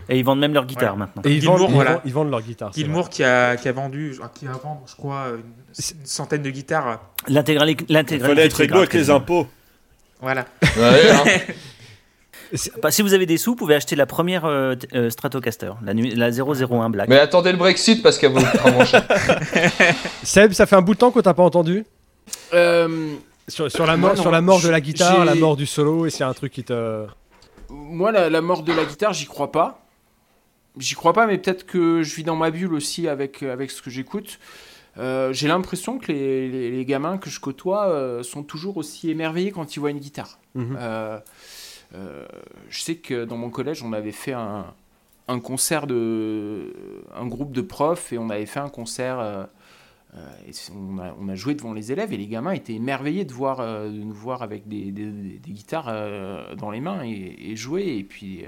[0.09, 0.99] Et ils vendent même leur guitare Ouais.
[1.01, 1.23] maintenant.
[1.25, 1.91] Et ils Gilmour, vendent, ils voilà.
[1.93, 2.73] vendent- ils vendent leur guitare.
[2.73, 5.43] Gilmour qui a, qui a vendu, je- qui a vendu, je crois, une,
[6.01, 7.01] une centaine de guitares.
[7.29, 8.19] L'intégrali- Il L'intégralité.
[8.35, 9.47] fallait être grave, avec les impôts.
[10.21, 10.47] Voilà.
[10.77, 11.25] Ouais, hein.
[12.83, 15.93] Bah, si vous avez des sous, vous pouvez acheter la première euh, euh, Stratocaster, la,
[15.93, 17.07] la 001 Black.
[17.11, 18.43] Mais attendez le Brexit parce qu'elle vrai.
[20.23, 21.85] Seb, ça fait un bout de temps que t'as pas entendu?
[22.55, 23.13] Euh,
[23.49, 26.07] sur, sur la mort, Moi, sur la mort de la guitare, la mort du solo,
[26.07, 27.05] et c'est un truc qui te.
[27.69, 29.81] moi, la, la mort de la guitare, j'y crois pas.
[30.79, 33.83] J'y crois pas, mais peut-être que je vis dans ma bulle aussi avec, avec ce
[33.83, 34.39] que j'écoute.
[34.97, 39.11] Euh, J'ai l'impression que les, les- les gamins que je côtoie euh, sont toujours aussi
[39.11, 40.39] émerveillés quand ils voient une guitare.
[40.55, 40.77] Mhm.
[41.95, 42.27] Euh,
[42.69, 44.67] je sais que dans mon collège, on avait fait un,
[45.29, 46.73] un concert de.
[47.15, 49.49] un groupe de profs et on avait fait un concert.
[50.47, 53.33] et on, a, on a joué devant les élèves et les gamins étaient émerveillés de,
[53.33, 55.93] voir, de nous voir avec des, des- des- des guitares
[56.57, 57.97] dans les mains et, et jouer.
[57.99, 58.45] Et puis,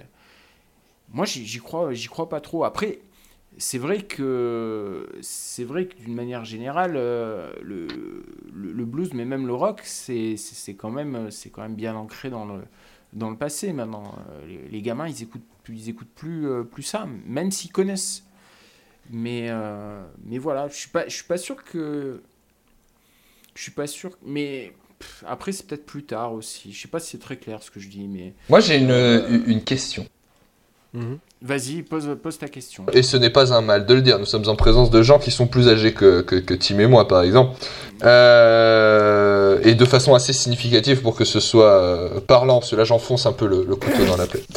[1.13, 2.65] moi, j'y crois, j'y crois pas trop.
[2.65, 3.01] Après,
[3.59, 7.89] c'est vrai que c'est vrai que d'une manière générale, euh, le,
[8.53, 10.37] le, blues, mais même le rock, c'est
[10.79, 12.63] quand même c'est quand même bien ancré dans le
[13.13, 14.15] dans le passé maintenant.
[14.31, 18.25] Euh, Les, gamins, ils écoutent ils écoutent plus euh, plus ça, même s'ils connaissent.
[19.11, 19.51] Mais
[20.25, 22.23] mais voilà, je suis pas je suis pas sûr que
[23.57, 24.17] je suis pas sûr.
[24.25, 24.73] Mais
[25.27, 26.73] après, c'est peut-être plus tard aussi.
[26.73, 29.45] Je sais pas si c'est très clair ce que je dis, mais Moi, j'ai une,
[29.47, 30.07] une question.
[30.93, 31.19] Mhm.
[31.43, 32.85] vas-y, pose pose ta question.
[32.93, 34.19] Et ce n'est pas un mal de le dire.
[34.19, 36.87] Nous sommes en présence de gens qui sont plus âgés que, que, que Tim et
[36.87, 37.57] moi, par exemple.
[38.41, 42.85] Euh, et de façon assez significative pour que ce soit euh, parlant, parce que là
[42.85, 44.43] j'enfonce un peu le, le couteau dans la plaie.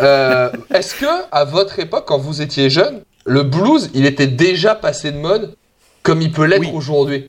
[0.00, 4.74] Euh, Est-ce que, à votre époque, quand vous étiez jeune, le blues, il était déjà
[4.74, 5.54] passé de mode
[6.02, 6.70] comme il peut l'être Oui.
[6.74, 7.28] aujourd'hui?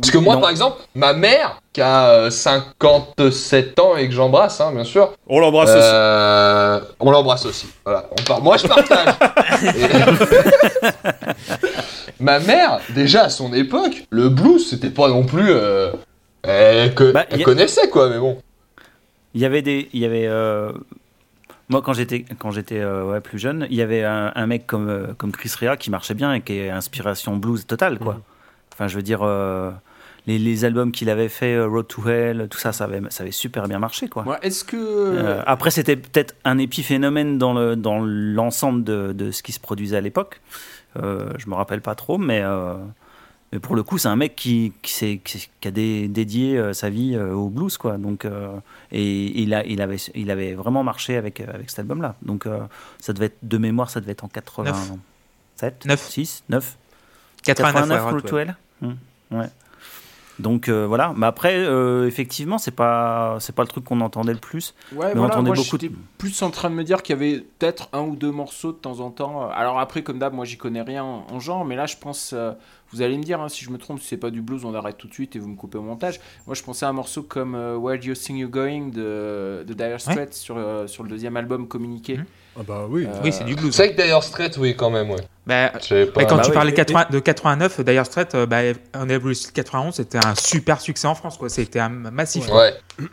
[0.00, 0.40] Parce que moi, Non.
[0.40, 5.12] par exemple, ma mère, qui a euh, 57 ans et que j'embrasse, hein, bien sûr,
[5.26, 5.78] On l'embrasse aussi.
[5.82, 7.66] euh, on l'embrasse aussi.
[7.84, 8.08] Voilà.
[8.18, 9.14] On par- Moi, je partage.
[9.76, 10.92] Et-
[12.20, 15.50] Ma mère, déjà à son époque, le blues, c'était pas non plus.
[15.50, 15.90] euh,
[16.42, 18.38] Elle, que- Bah, elle y a- connaissait quoi, mais bon.
[19.34, 20.72] Il y avait des, il y avait, euh,
[21.68, 24.66] moi quand j'étais, quand j'étais euh, ouais, plus jeune, il y avait un, un mec
[24.66, 28.18] comme, euh, comme Chris Rea qui marchait bien et qui est inspiration blues totale quoi.
[28.82, 29.70] Enfin, je veux dire, euh,
[30.26, 33.22] les, les albums qu'il avait fait, euh, Road to Hell, tout ça, ça avait, ça
[33.22, 34.24] avait super bien marché quoi.
[34.24, 39.30] Moi, est-ce que Euh, après, c'était peut-être un épiphénomène dans le dans l'ensemble de, de
[39.30, 40.40] ce qui se produisait à l'époque.
[41.00, 42.74] Euh, je me rappelle pas trop, mais euh,
[43.52, 46.72] mais pour le coup, c'est un mec qui qui, s'est- qui, qui a dé- dédié
[46.74, 47.98] sa vie au blues, quoi.
[47.98, 48.26] Donc
[48.90, 52.16] et il a il avait il avait vraiment marché avec avec cet album-là.
[52.22, 52.46] Donc
[52.98, 56.08] ça devait être de mémoire, ça devait être en 87, Neuf.
[56.08, 56.76] 6, 9,
[57.44, 58.38] 89, 89 ouais, Road to.
[58.38, 58.56] Hell.
[58.82, 58.94] Hmm,
[59.30, 59.48] ouais.
[60.38, 64.32] Donc euh, voilà, mais après, euh, effectivement, c'est pas c'est pas le truc qu'on entendait
[64.32, 64.74] le plus.
[64.92, 67.18] Ouais, Mais on entendait moi beaucoup j'étais plus en train de me dire qu'il y
[67.18, 69.48] avait peut-être un ou deux morceaux de temps en temps.
[69.50, 72.32] Alors après, comme d'hab, moi j'y connais rien en en genre, mais là je pense,
[72.32, 72.52] euh,
[72.92, 74.74] vous allez me dire hein, si je me trompe, si c'est pas du blues, on
[74.74, 76.18] arrête tout de suite et vous me coupez au montage.
[76.46, 79.74] Moi je pensais à un morceau comme Where Do You Think You Going de, de
[79.74, 80.56] Dire Straits sur,
[80.86, 82.16] sur le deuxième album Communiqué.
[82.16, 82.24] Mhm.
[82.58, 83.06] Ah bah oui.
[83.06, 83.74] Euh, Oui, c'est du blues.
[83.74, 85.20] C'est vrai que d'ailleurs, Straight, oui, quand même, ouais.
[85.46, 85.78] Bah, pas.
[86.24, 86.54] quand bah tu oui.
[86.54, 88.58] parlais Et- 80 de 89, d'ailleurs, Straight, euh, bah,
[88.94, 91.48] on est Blues 91, c'était un super succès en France, quoi.
[91.48, 92.48] C'était un massif.
[92.50, 92.74] Ouais.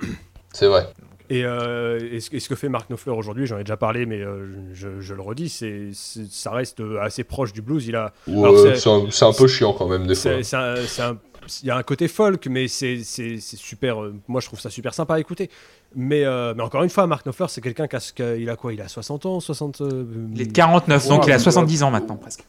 [0.54, 0.88] C'est vrai.
[1.32, 4.08] Et, euh, et ce, et ce que fait Mark Knopfler aujourd'hui, j'en ai déjà parlé,
[4.08, 7.86] mais euh, je, je le redis, c'est, ça reste euh, assez proche du blues.
[7.86, 10.32] Il a, Ouais, c'est- un, peu chiant quand même, des fois.
[10.38, 11.18] c'est, c'est un- c'est un-
[11.64, 14.02] il y a un côté folk, mais c'est, c'est, c'est super.
[14.02, 15.50] euh, moi, je trouve ça super sympa à écouter.
[15.96, 18.74] Mais, euh, mais encore une fois, Mark Knopfler, c'est quelqu'un qui a, il a quoi?
[18.74, 19.82] Il a 60 ans, 60.
[19.82, 22.44] euh, Il est de 49, donc il a donc, 70 ans maintenant, presque.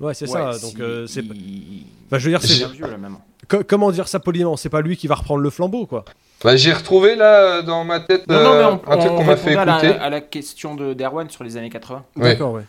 [0.00, 0.52] Ouais, c'est Ouais, ça.
[0.54, 3.16] si- Donc, euh, c'est, il- enfin, je veux dire, c'est, est bien vieux là même.
[3.48, 4.56] co- comment dire ça poliment?
[4.56, 6.04] C'est pas lui qui va reprendre le flambeau, quoi.
[6.44, 9.24] Bah, j'ai retrouvé là dans ma tête Non, non, mais on, un truc on qu'on
[9.24, 9.88] m'a fait à écouter.
[9.98, 12.04] la, à la question de d'Erwan sur les années 80.
[12.16, 12.22] Ouais.
[12.22, 12.62] D'accord, ouais.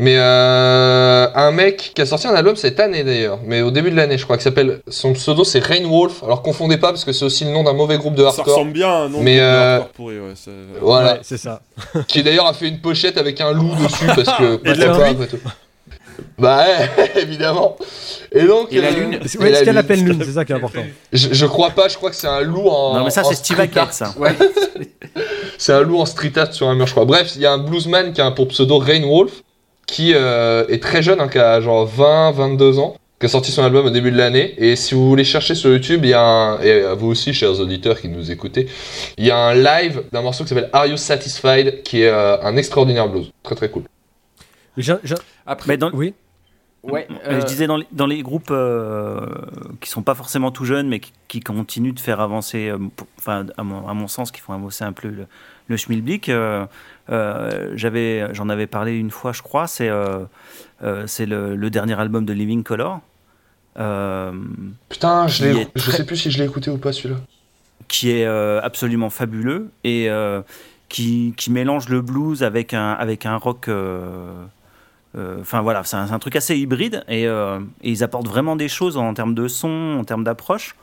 [0.00, 3.90] Mais euh, un mec qui a sorti un album cette année d'ailleurs, mais au début
[3.90, 4.80] de l'année, je crois, qui s'appelle.
[4.88, 6.22] Son pseudo c'est Rain Wolf.
[6.24, 8.46] Alors confondez pas parce que c'est aussi le nom d'un mauvais groupe de Ça hardcore.
[8.46, 10.32] ressemble bien à un nom Mais, de euh, hardcore pourri, ouais.
[10.34, 11.12] c'est- Voilà.
[11.14, 11.60] Ouais, c'est ça.
[12.08, 14.60] Qui d'ailleurs a fait une pochette avec un loup dessus parce que.
[14.68, 15.10] Et de la pas, pluie.
[15.10, 15.38] après tout.
[16.38, 16.64] Bah
[16.96, 17.76] ouais, évidemment.
[18.32, 18.72] Et donc.
[18.72, 19.18] Et la euh, lune.
[19.26, 19.78] C'est et ouais, la ce qu'elle lune.
[19.78, 20.80] appelle lune, c'est ça qui est important.
[21.12, 22.94] Je, je crois pas, je crois que c'est un loup en.
[22.98, 23.88] non, mais ça, c'est Steve street art.
[23.88, 24.14] Hackett, ça.
[24.18, 24.32] Ouais.
[25.58, 27.04] C'est un loup en street art sur un mur, je crois.
[27.04, 29.32] Bref, il y a un bluesman qui a un pour pseudo Rain Wolf,
[29.90, 33.50] qui euh, est très jeune, hein, qui a genre 20, 22 ans, qui a sorti
[33.50, 34.54] son album au début de l'année.
[34.58, 37.34] Et si vous voulez chercher sur YouTube, il y a un, et à vous aussi,
[37.34, 38.68] chers auditeurs qui nous écoutez,
[39.18, 42.40] il y a un live d'un morceau qui s'appelle Are You Satisfied, qui est euh,
[42.42, 43.32] un extraordinaire blues.
[43.42, 43.82] Très très cool.
[45.46, 46.14] Après, Mais dans, Oui.
[46.84, 49.26] ouais, euh, Je disais dans les, dans les groupes euh,
[49.80, 53.08] qui sont pas forcément tout jeunes, mais qui, qui continuent de faire avancer, euh, pour-
[53.18, 55.26] enfin à mon, à mon sens, qui font avancer un peu le,
[55.68, 56.30] le schmilblick.
[57.10, 59.66] Euh, j'avais, j'en avais parlé une fois, je crois.
[59.66, 60.20] C'est, euh,
[60.82, 63.00] euh, c'est le, le dernier album de Living Color.
[64.88, 67.20] Putain, je, l'ai- est je très- sais plus si je l'ai écouté ou pas celui-là.
[67.88, 70.08] qui est absolument fabuleux et
[70.88, 73.68] qui, qui mélange le blues avec un, avec un rock.
[73.68, 74.44] euh,
[75.40, 78.96] Enfin voilà, c'est un, truc assez hybride et, euh, et ils apportent vraiment des choses
[78.96, 80.76] en termes de son, en termes d'approche.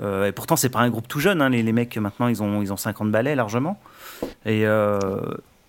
[0.00, 2.42] Euh, et pourtant, c'est pas un groupe tout jeune, hein, les, les mecs maintenant ils
[2.42, 3.78] ont, ils ont 50 ballets largement.
[4.46, 4.64] Et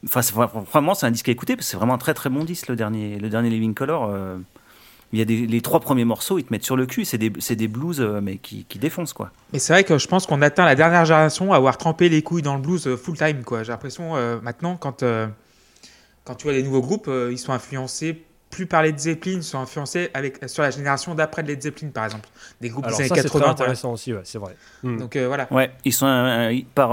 [0.05, 2.13] enfin, c'est vra- vraiment, c'est un disque à écouter parce que c'est vraiment un très
[2.13, 4.09] très bon disque le dernier, le dernier Living Color.
[4.11, 4.37] euh,
[5.11, 7.17] il y a des, les trois premiers morceaux, ils te mettent sur le cul, c'est
[7.17, 9.31] des, c'est des blues euh, mais qui, qui défoncent quoi.
[9.53, 12.21] Mais c'est vrai que je pense qu'on atteint la dernière génération à avoir trempé les
[12.21, 13.63] couilles dans le blues euh, full time, quoi.
[13.63, 15.25] J'ai l'impression euh, maintenant, quand, euh,
[16.25, 18.21] quand tu vois les nouveaux groupes, euh, ils sont influencés
[18.51, 21.89] plus par Led Zeppelin, ils sont influencés avec, sur la génération d'après de Led Zeppelin,
[21.89, 22.29] par exemple.
[22.61, 23.39] Des groupes Alors des ça, années c'est très 80.
[23.39, 23.51] voilà.
[23.63, 24.55] intéressant aussi, ouais, c'est vrai.
[24.83, 24.97] Hmm.
[24.97, 25.47] Donc euh, voilà.
[25.51, 26.91] Ouais, ils sont euh, euh, par,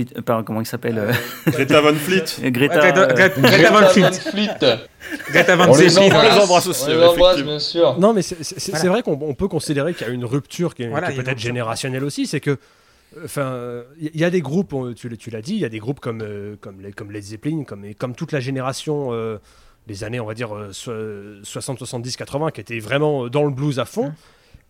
[0.00, 1.12] euh, Fleet- euh, comment il s'appelle euh,
[1.46, 2.24] Greta Van Fleet.
[2.50, 2.78] Greta.
[2.78, 4.12] Greta, euh, Greta- Greta Van Fleet.
[4.30, 4.78] Fleet.
[5.30, 7.50] Greta Van embrasse, On les embrasse aussi, on les ouais, embrasse, effectivement.
[7.52, 7.98] bien sûr.
[7.98, 8.88] Non, mais c'est Voilà.
[8.90, 11.38] vrai qu'on on peut considérer qu'il y a une rupture qui est, Voilà, qui peut-être
[11.38, 12.26] générationnelle aussi.
[12.26, 12.58] C'est que,
[13.24, 16.22] enfin, il y a des groupes, tu, l'as- dit, il y a des groupes comme,
[16.22, 19.38] euh, comme, les, comme Led Zeppelin, comme, toute la génération euh,
[19.86, 20.92] des années, on va dire, euh, so-
[21.44, 24.12] 60, 70, 80, qui étaient vraiment dans le blues à fond.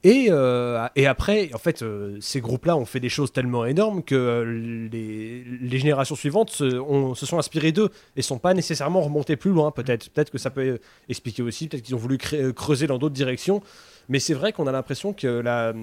[0.07, 0.09] Mm.
[0.09, 4.03] Et, euh, et après, en fait, euh, ces groupes-là ont fait des choses tellement énormes
[4.03, 8.55] que euh, les, les générations suivantes se, ont- se sont inspirées d'eux et sont pas
[8.55, 9.71] nécessairement remontées plus loin.
[9.71, 10.79] Peut-être, peut-être que ça peut
[11.09, 11.69] expliquer aussi.
[11.69, 13.63] Peut-être qu'ils ont voulu creuser dans d'autres directions.
[14.09, 15.75] Mais c'est vrai qu'on a l'impression que la,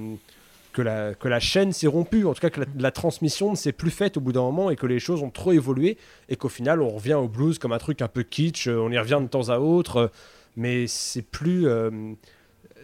[0.71, 3.55] que, la, que la chaîne s'est rompue, en tout cas que la, la transmission ne
[3.57, 5.97] s'est plus faite au bout d'un moment et que les choses ont trop évolué
[6.29, 8.97] et qu'au final on revient au blues comme un truc un peu kitsch, on y
[8.97, 10.09] revient de temps à autre,
[10.55, 11.67] mais c'est plus...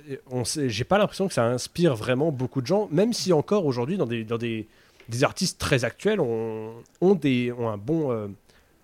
[0.10, 3.66] euh, on J'ai pas l'impression que ça inspire vraiment beaucoup de gens, même si encore
[3.66, 4.68] aujourd'hui dans des, dans des,
[5.10, 8.12] des artistes très actuels ont, ont, des, ont un bon...
[8.12, 8.28] euh,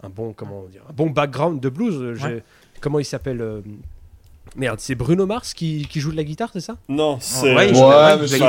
[0.04, 2.44] un bon comment dire un bon background de blues Ouais.
[2.82, 3.62] comment il s'appelle euh,
[4.56, 7.54] merde c'est Bruno Mars qui, qui joue de la guitare c'est ça Non, c'est.
[7.56, 8.42] Ouais, euh, Ouais, c'est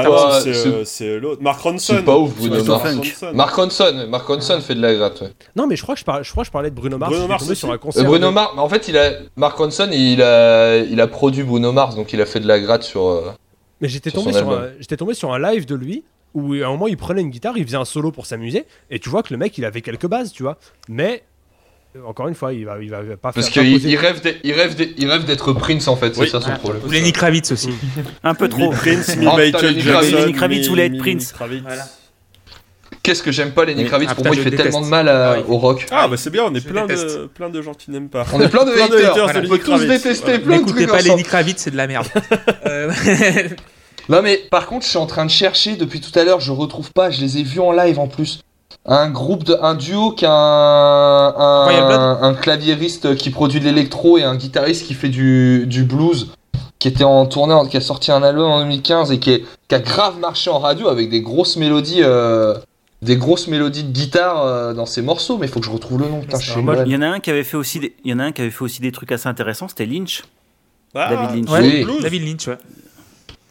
[0.67, 1.43] euh, c'est l'autre.
[1.43, 1.95] Mark Ronson.
[1.97, 2.85] C'est pas ouf, Bruno Ouais, Mars.
[2.85, 2.97] Mark.
[2.97, 3.31] Ronson.
[3.35, 5.21] Mark Ronson, Mark Ronson fait de la gratte.
[5.23, 5.33] ouais.
[5.57, 7.11] Non, mais je crois que je, parlais, je, crois que je parlais de Bruno Mars.
[7.13, 8.03] Bruno Mars sur un Euh.
[8.05, 11.95] Bruno Mars, en fait, il a Mark Ronson, il a, il a produit Bruno Mars,
[11.97, 13.07] donc il a fait de la gratte sur.
[13.07, 13.31] euh,
[13.81, 14.71] Mais j'étais tombé, sur un- album.
[14.81, 16.05] j'étais tombé sur un live de lui
[16.35, 18.99] où à un moment il prenait une guitare, il faisait un solo pour s'amuser, et
[18.99, 20.59] tu vois que le mec il avait quelques bases, tu vois.
[20.89, 21.36] Mais euh,
[22.07, 23.63] encore une fois, il va, il va pas Parce faire.
[23.63, 26.29] pas qu'il rêve d'être- il rêve d'être- il rêve d'être Prince en fait, c'est Oui.
[26.29, 26.59] ça son Voilà.
[26.59, 26.83] problème.
[26.87, 27.71] Ou Lenny Kravitz aussi.
[28.25, 28.71] un peu trop.
[28.71, 29.91] Mi Prince, mi Michael Lenny Jackson.
[29.93, 30.13] Kravitz.
[30.15, 31.35] Lenny Kravitz mi- voulait être mi- Prince.
[31.39, 31.87] Voilà.
[33.03, 33.85] Qu'est-ce que j'aime pas Lenny.
[33.85, 35.45] Kravitz, Ah, pour moi il fait tellement de mal à- Ah oui.
[35.49, 35.87] au rock.
[35.93, 38.25] Ah, bah c'est bien, on est plein de, plein de gens qui n'aiment pas.
[38.33, 40.39] On est plein de Plein de haters, haters on de peut Lenny tous détester Voilà.
[40.39, 41.09] plein de N'écoutez trucs pas ensemble.
[41.11, 42.07] Lenny Kravitz, c'est de la merde.
[42.67, 42.91] Euh,
[44.09, 46.53] Non mais par contre, je suis en train de chercher depuis tout à l'heure, je
[46.53, 48.41] retrouve pas, je les ai vus en live en plus.
[48.89, 50.31] Un groupe de un duo qui a
[52.23, 56.29] un claviériste qui produit de l'électro et un guitariste qui fait du, du blues
[56.79, 59.75] qui était en tournée qui a sorti un album en 2015 et qui, est- qui
[59.75, 62.55] a grave marché en radio avec des grosses mélodies euh,
[63.03, 66.01] des grosses mélodies de guitare euh, dans ses morceaux mais il faut que je retrouve
[66.03, 66.37] le nom pas.
[66.87, 68.33] Il y en a un qui avait fait aussi des, il y en a un
[68.33, 70.23] qui avait fait aussi des trucs assez intéressants, c'était Lynch.
[70.95, 71.51] Ah, David Lynch.
[71.51, 72.03] Ouais, Oui.
[72.03, 72.59] David Lynch, ouais.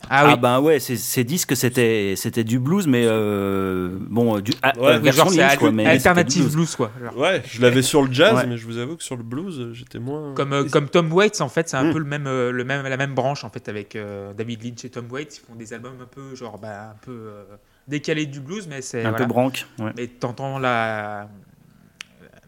[0.09, 0.39] Ah, Ah oui.
[0.39, 4.99] ben ouais, ces, disques c'était c'était du blues, mais euh, bon, du ah, Ouais, euh,
[4.99, 6.55] version genre Lynch quoi, mais alternative blues.
[6.55, 6.75] blues.
[6.75, 6.91] quoi.
[7.03, 7.17] genre.
[7.17, 8.45] Ouais, je l'avais sur le jazz, Ouais.
[8.47, 10.33] mais je vous avoue que sur le blues, j'étais moins.
[10.35, 11.93] Comme, euh, comme Tom Waits, en fait, c'est un Mm.
[11.93, 14.89] peu le même, le même, la même branche en fait avec euh, David Lynch et
[14.89, 15.37] Tom Waits.
[15.37, 17.43] Ils font des albums un peu genre bah, un peu euh,
[17.87, 19.17] décalés du blues, mais c'est Un voilà.
[19.17, 19.65] peu branque.
[19.79, 19.91] Ouais.
[19.97, 21.27] Mais t'entends la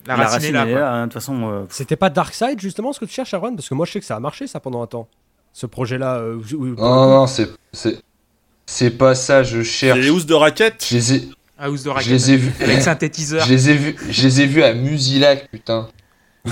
[0.06, 0.94] la, La racine, racine est là.
[0.94, 1.50] hein, de toute façon.
[1.52, 4.00] euh, C'était pas Darkseid justement ce que tu cherches, Aaron Parce que moi je sais
[4.00, 5.10] que ça a marché ça pendant un temps.
[5.60, 6.18] Ce projet-là.
[6.18, 6.40] euh,
[6.78, 8.00] Non non, c'est c'est
[8.68, 10.00] c'est pas ça, je C'est cherche.
[10.00, 10.86] les housses de raquettes.
[10.88, 13.44] Je les ai House de je Racket les ai vus avec synthétiseur.
[13.44, 15.88] je les ai vus je les ai vus à Musilac putain.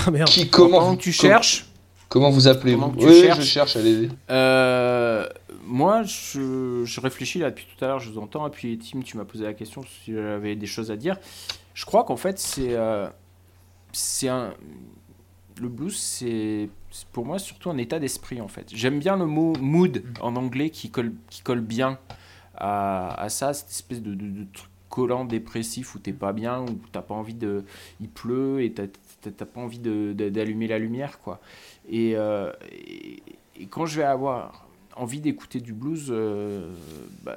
[0.04, 0.28] Ah merde.
[0.28, 1.66] Qui comment Pendant vous- tu com- cherches,
[2.08, 3.38] Comment vous appelez Pendant vous que tu Oui, cherches.
[3.40, 4.08] je cherche, allez-y.
[4.30, 5.24] euh,
[5.64, 9.02] moi je, je réfléchis là depuis tout à l'heure, je vous entends, et puis Tim,
[9.02, 11.16] tu m'as posé la question si j'avais des choses à dire.
[11.74, 12.70] Je crois qu'en fait, c'est.
[12.74, 13.06] euh,
[13.92, 14.52] c'est un.
[15.60, 18.70] Le blues, c'est c'est pour moi surtout un état d'esprit en fait.
[18.74, 21.98] J'aime bien le mot mood en anglais qui colle, qui colle bien
[22.56, 24.14] à, à ça, cette espèce de,
[24.52, 27.64] truc collant dépressif où t'es pas bien, où t'as pas envie de.
[28.00, 31.40] Il pleut et t'as pas envie d'allumer la lumière quoi.
[31.88, 33.22] Et, euh, et,
[33.60, 34.66] et quand je vais avoir
[34.96, 36.72] envie d'écouter du blues, euh,
[37.22, 37.36] bah,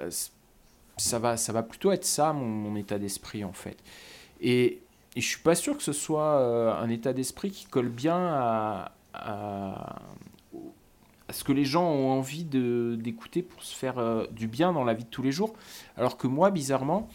[0.98, 3.78] ça, va, ça va plutôt être ça mon, mon état d'esprit en fait.
[4.42, 4.80] Et,
[5.16, 8.18] et je suis pas sûr que ce soit euh, un état d'esprit qui colle bien
[8.18, 10.02] à, à,
[11.28, 14.74] à ce que les gens ont envie de- d'écouter pour se faire euh, du bien
[14.74, 15.54] dans la vie de tous les jours.
[15.98, 17.08] Alors que moi, bizarrement,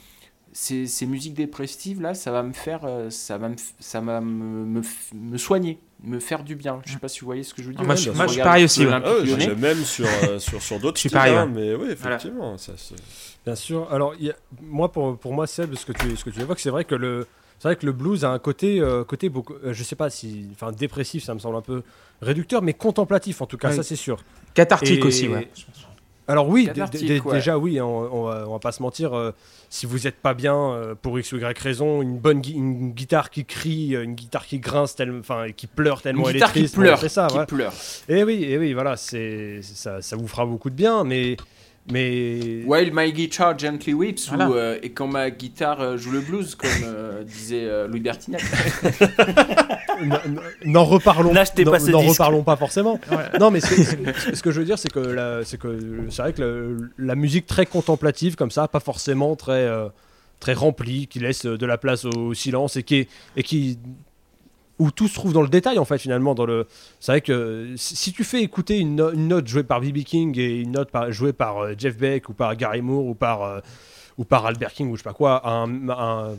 [0.53, 4.21] ces, ces musiques dépressives là, ça va me faire, euh, ça va me, ça va
[4.21, 4.83] me,
[5.15, 6.81] me, soigner, me faire du bien.
[6.87, 7.85] Je sais pas si vous voyez ce que je veux dire.
[7.85, 8.85] Moi, je- Quand moi, je suis pareil aussi, ouais.
[8.87, 11.53] l'Olympique Ah j'ai même sur, euh, sur, sur d'autres Je suis styles, pareil, hein, ouais.
[11.53, 12.57] mais oui, effectivement.
[12.57, 12.75] Ça,
[13.45, 13.93] Bien sûr.
[13.93, 16.41] Alors, il y a- moi, pour, pour moi, Seb, ce que tu, ce que tu
[16.41, 17.27] évoques, c'est vrai que le,
[17.65, 20.11] c'est vrai que le blues a un côté, euh, côté beaucoup, euh, je sais pas
[20.11, 21.83] si, enfin, dépressif, ça me semble un peu
[22.21, 23.77] réducteur, mais contemplatif en tout cas, Oui.
[23.77, 24.19] ça c'est sûr.
[24.53, 25.49] Cathartique Et- aussi, ouais.
[26.29, 27.33] Alors oui, ouais.
[27.33, 29.15] déjà oui, on, on va, on va pas se mentir.
[29.15, 29.33] euh,
[29.71, 32.93] si vous êtes pas bien euh, pour x ou y raison, une bonne gui- une
[32.93, 36.37] guitare qui crie, euh, une guitare qui grince, tellement, enfin qui pleure Une tellement elle
[36.37, 37.27] est guitare qui pleure, c'est ça.
[37.29, 37.47] qui voilà.
[37.47, 37.73] pleure.
[38.11, 41.37] Et oui, et oui, voilà, c'est ça, ça vous fera beaucoup de bien, mais
[41.93, 44.49] mais While my guitar gently weeps, Voilà.
[44.49, 48.01] ou, euh, et quand ma guitare euh, joue le blues, comme euh, disait euh, Louis
[48.01, 48.43] Bertignac.
[50.65, 52.99] n'en reparlons, N'achetez pas ce n'en reparlons pas forcément.
[53.39, 55.79] Non, mais ce que, ce que je veux dire, c'est que c'est que
[56.11, 59.89] c'est vrai que la, la musique très contemplative comme ça, pas forcément très euh,
[60.41, 63.79] très remplie, qui laisse de la place au silence et qui est- et qui
[64.79, 66.67] où tout se trouve dans le détail en fait finalement dans le
[67.01, 70.37] c'est vrai que si tu fais écouter une, no- une note jouée par BB King
[70.39, 73.61] et une note jouée par euh, Jeff Beck ou par Gary Moore ou par euh,
[74.19, 76.35] ou par Albert King ou je sais pas quoi un, un-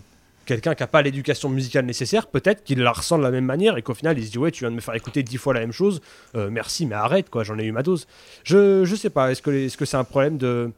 [0.46, 3.78] quelqu'un qui n'a pas l'éducation musicale nécessaire peut-être qu'il la ressent de la même manière
[3.78, 5.54] et qu'au final il se dit ouais tu viens de me faire écouter dix fois
[5.54, 6.02] la même chose
[6.36, 8.06] euh, merci mais arrête quoi j'en ai eu ma dose.
[8.44, 10.72] Je je sais pas est-ce que est-ce que c'est un problème de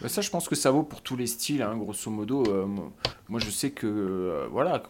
[0.00, 2.44] Bah, ça, je pense que ça vaut pour tous les styles, hein, grosso modo.
[2.46, 2.92] Euh, moi,
[3.28, 4.82] moi, je sais que, euh, voilà,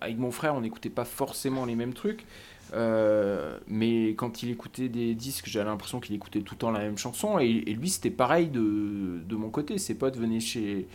[0.00, 2.24] avec mon frère, on n'écoutait pas forcément les mêmes trucs.
[2.72, 6.80] Euh, mais quand il écoutait des disques, j'avais l'impression qu'il écoutait tout le temps la
[6.80, 7.38] même chanson.
[7.38, 9.78] Et, et lui, c'était pareil de, de mon côté.
[9.78, 10.88] Ses potes venaient chez,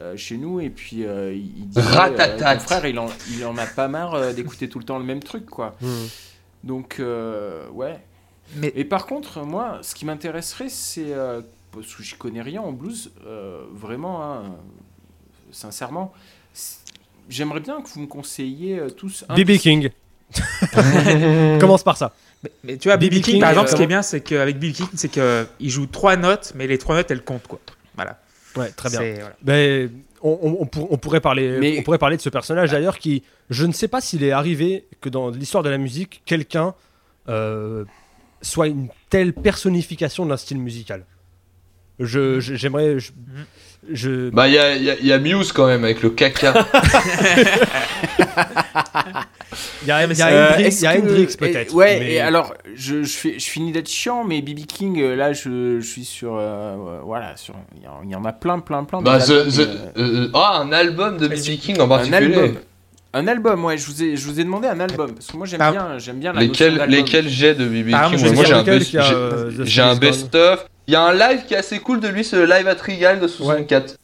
[0.00, 2.54] euh, chez nous et puis euh, il, il disait euh, Ratatat.
[2.54, 5.04] mon frère, il en, il en a pas marre euh, d'écouter tout le temps le
[5.04, 5.76] même truc, quoi.
[6.64, 8.00] Donc, euh, ouais.
[8.54, 11.12] Mais Et par contre, moi, ce qui m'intéresserait, c'est.
[11.82, 14.56] Parce que je connais rien en blues, euh, vraiment, hein,
[15.52, 16.12] sincèrement.
[17.28, 19.24] J'aimerais bien que vous me conseilliez euh, tous.
[19.28, 19.90] un BB King
[21.60, 22.12] commence par ça
[22.42, 23.10] Mais, mais tu vois, B.B.
[23.10, 25.70] King, King, par exemple, euh, ce qui est bien, c'est qu'avec BB King, c'est qu'il
[25.70, 27.60] joue trois notes, mais les trois notes, elles comptent, quoi.
[27.94, 28.18] Voilà.
[28.56, 29.36] ouais très bien voilà.
[29.42, 29.90] Ben,
[30.22, 32.98] on, on- on pour- on pourrait parler, Mais- on pourrait parler de ce personnage d'ailleurs
[32.98, 36.74] qui, je ne sais pas s'il est arrivé que dans l'histoire de la musique, quelqu'un
[37.28, 37.84] euh,
[38.42, 41.04] soit une telle personnification d'un style musical.
[41.98, 43.10] Je, je- j'aimerais, je,
[43.90, 46.52] je- Bah, il y a, y a- y a Muse quand même avec le caca.
[49.82, 51.74] il y a, y a Euh, Hendrix, est-ce il y a que- peut-être.
[51.74, 55.14] ouais, mais- et alors, je, je, fais, je finis d'être chiant, mais BB King, euh,
[55.16, 56.36] là, je, je suis sur.
[56.36, 57.54] euh, voilà, sur,
[58.04, 59.00] il y en- a plein, plein, plein.
[59.00, 62.34] bah, the- the- euh, euh, ah, un album de BB King en un particulier.
[62.34, 62.56] album.
[63.16, 65.12] Un album, ouais, je vous ai, je vous ai demandé un album.
[65.12, 65.70] Parce que moi, j'aime Ah.
[65.70, 68.62] bien, j'aime bien la Lesquels, lesquels j'ai de BB Ah, King moi, sais j'ai un
[68.62, 70.66] best- euh, un best-of.
[70.86, 72.74] Il y a un live qui est assez cool de lui, c'est le live à
[72.74, 73.96] Trigal de 64.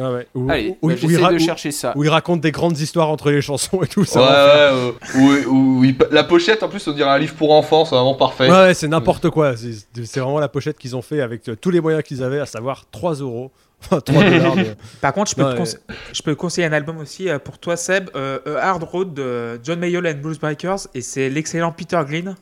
[0.00, 0.28] Ah ouais.
[0.36, 1.92] Où, Allez, où- bah, où il de chercher ça.
[1.96, 4.72] où il raconte des grandes histoires entre les chansons et tout Ouais, ça.
[4.72, 7.34] ouais, ouais, où- où- où il pa- la pochette en plus on dirait un livre
[7.34, 8.44] pour enfants, c'est vraiment parfait.
[8.48, 9.56] Ouais, ouais, c'est n'importe quoi.
[9.56, 9.72] C'est
[10.04, 12.46] c'est vraiment la pochette qu'ils ont fait avec euh, tous les moyens qu'ils avaient, à
[12.46, 13.50] savoir 3 euros.
[13.80, 14.56] Enfin, 3 dollars.
[14.56, 15.78] mais- Par contre, je peux, Non, te mais- conse-
[16.12, 19.60] je peux conseiller un album aussi euh, pour toi, Seb, euh, A Hard Road de
[19.62, 22.36] John Mayall and Blues Breakers, et c'est l'excellent Peter Glynn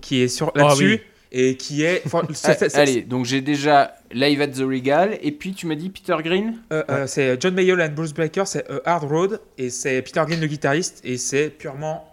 [0.00, 1.00] qui est sur Ah là-dessus oui.
[1.32, 2.02] et qui est.
[2.04, 5.66] enfin, c'est- c'est- c'est- Allez, donc j'ai déjà Live at the Regal, et puis tu
[5.66, 9.04] m'as dit Peter Green euh, euh, c'est John Mayall and Blues Breakers, c'est A Hard
[9.04, 12.12] Road, et c'est Peter Glynn le guitariste, et c'est purement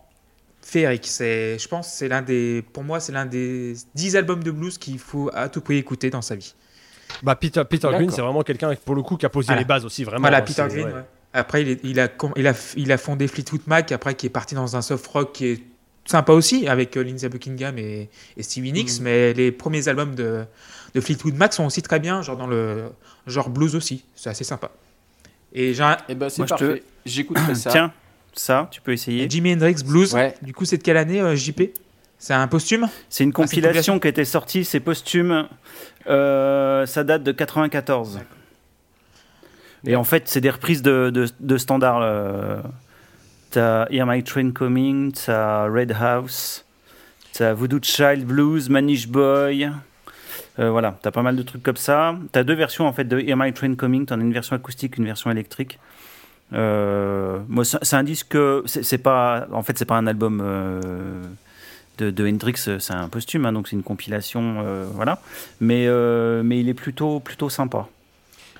[0.61, 1.05] féerique.
[1.07, 4.77] C'est, je pense, c'est l'un des, pour moi, c'est l'un des 10 albums de blues
[4.77, 6.53] qu'il faut à tout prix écouter dans sa vie.
[7.21, 9.61] Bah, Peter, Peter Green, c'est vraiment quelqu'un, pour le coup, qui a posé Voilà.
[9.61, 10.21] les bases aussi, vraiment.
[10.21, 10.85] Voilà, hein, Peter Green.
[10.87, 10.93] ouais.
[10.93, 11.03] ouais.
[11.33, 14.29] Après, il, est- il a, il, a, il a fondé Fleetwood Mac, après qui est
[14.29, 15.63] parti dans un soft rock qui est
[16.05, 19.03] sympa aussi, avec euh, Lindsey Buckingham et, et Stevie Nicks, Mhm.
[19.03, 20.43] mais les premiers albums de,
[20.93, 22.83] de Fleetwood Mac sont aussi très bien, genre dans le
[23.25, 24.69] genre blues aussi, c'est assez sympa.
[25.53, 26.83] Et j'ai un Eh ben, c'est Moi, je te- parfait.
[27.05, 27.69] J'écouterai ça.
[27.71, 27.91] Tiens,
[28.33, 29.29] ça, tu peux essayer.
[29.29, 30.35] Jimi Hendrix Blues, Ouais.
[30.41, 31.61] du coup c'est de quelle année euh, JP
[32.23, 35.45] C'est un posthume C'est une Ah, compilation qui était sortie, c'est posthume.
[36.07, 38.21] Euh, ça date de 94.
[39.85, 41.99] Et en fait, c'est des reprises de, de, de standards.
[42.01, 42.61] euh.
[43.51, 46.63] T'as Hear My Train Coming, t'as Red House,
[47.33, 49.69] t'as Voodoo Child Blues, Manish Boy.
[50.59, 52.15] Euh, voilà, t'as pas mal de trucs comme ça.
[52.31, 54.05] T'as deux versions en fait de Hear My Train Coming.
[54.05, 55.77] T'en as une version acoustique, une version électrique.
[56.53, 58.37] Euh, moi, c'est un disque.
[58.65, 59.45] C'est c'est pas.
[59.51, 60.41] En fait, c'est pas un album.
[61.97, 65.19] De, de Hendrix, euh, c'est un posthume, hein, donc c'est une compilation, euh, voilà.
[65.61, 67.87] Mais, euh, mais il est plutôt, plutôt sympa.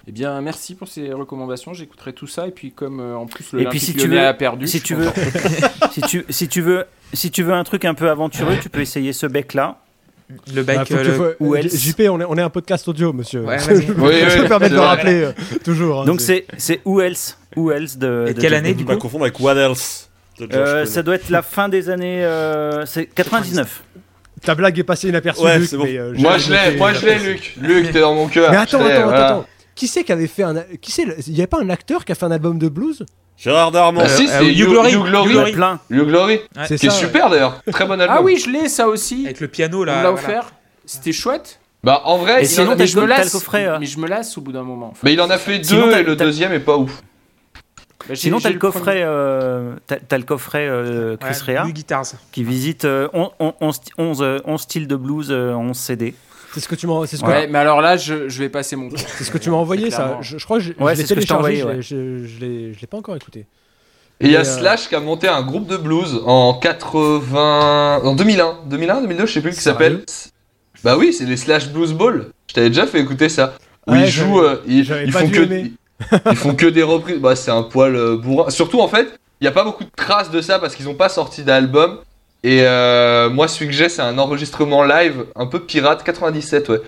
[0.08, 1.74] Eh bien, merci pour ces recommandations.
[1.74, 2.46] J'écouterai tout ça.
[2.48, 4.82] Et puis, comme euh, en plus le Et puis, si tu veux- a perdu, si
[4.82, 5.10] tu veux,
[5.92, 8.82] si tu, si tu veux, si tu veux un truc un peu aventureux, tu peux
[8.82, 9.78] essayer ce bec-là.
[10.54, 10.80] Le bec.
[10.80, 11.76] euh, tu le- ou euh, else.
[11.80, 13.44] JP, on est, on est un podcast audio, monsieur.
[13.46, 14.88] Ouais, je, Oui, me oui, permets de le vrai.
[14.88, 15.32] rappeler, euh,
[15.64, 16.02] toujours.
[16.02, 16.46] hein, Donc c'est-
[16.86, 18.26] Who Else, Who Else de.
[18.30, 20.10] Et de quelle année, du Faut pas coup confondre avec What Else
[20.42, 20.86] Euh.
[20.86, 22.24] Ça doit être la fin des années.
[22.26, 23.84] euh, c'est 99.
[24.44, 25.84] Ta blague est passée inaperçue, Ouais, Luc, c'est bon.
[25.86, 27.20] mais, euh, Moi je l'ai, moi je l'ai.
[27.20, 27.56] Luc.
[27.62, 28.52] Luc, t'es dans mon cœur.
[28.52, 29.26] Mais attends, attends, voilà.
[29.28, 29.46] attends.
[29.76, 30.56] Qui c'est qui avait fait un.
[30.82, 33.06] Qui c'est Il n'y avait pas un acteur qui a fait un album de blues?
[33.38, 34.02] Gérard Darmon.
[34.02, 34.92] Bah si, Euh, c'est You You Glory.
[34.94, 35.30] You Glory.
[35.30, 35.52] You y a Glory.
[35.54, 35.80] plein.
[35.90, 36.34] You Glory.
[36.36, 36.64] Ouais.
[36.68, 37.62] C'est Qui est ça, super d'ailleurs.
[37.72, 38.16] Très bon album.
[38.20, 39.24] Ah oui, je l'ai ça aussi.
[39.26, 39.98] Avec le piano On là.
[40.00, 40.28] me l'a voilà.
[40.28, 40.54] offert.
[40.86, 41.60] C'était chouette.
[41.84, 43.46] Bah en vrai, Et il sinon, en a- Mais le je me lasse.
[43.80, 44.94] Mais je me lasse au bout d'un moment.
[45.04, 47.02] mais il en a fait deux et le deuxième est pas ouf.
[48.10, 49.76] Bah, Sinon, j'ai t'as le coffret, euh,
[50.12, 52.06] le coffret euh, Chris Ouais, Rea Blue Guitars.
[52.32, 56.14] qui visite euh, on- on- 11, 11, euh, 11 styles de blues, euh, 11 CD.
[56.54, 58.90] C'est ce que tu m'as que- Ouais, mais alors là, je, je vais passer mon
[58.90, 59.00] tour.
[59.00, 60.18] c'est ce que tu m'as envoyé, ça.
[60.22, 61.82] Je, je crois que je, Ouais, je l'ai c'est ce que je t'ai téléchargé, envoyé,
[61.82, 63.46] je l'ai- je, je l'ai je l'ai pas encore écouté.
[64.20, 68.02] Et il y a euh, Slash qui a monté un groupe de blues en 80.
[68.04, 68.60] En 2001.
[68.68, 70.04] 2001, 2002, je sais plus, qui s'appelle.
[70.84, 72.28] Bah oui, c'est les Slash Blues Ball.
[72.48, 73.56] Je t'avais déjà fait écouter ça.
[73.88, 74.40] Où Ouais, ils jouent.
[74.42, 75.72] euh, ils, j'avais ils pas font dû que, aimer.
[76.32, 77.18] ils font que des reprises.
[77.20, 78.50] Bah, c'est un poil euh, bourrin.
[78.50, 79.08] Surtout en fait,
[79.42, 82.00] il n'y a pas beaucoup de traces de ça parce qu'ils n'ont pas sorti d'album.
[82.44, 86.82] Et euh, moi, celui que j'ai, c'est un enregistrement live un peu pirate, 97, ouais.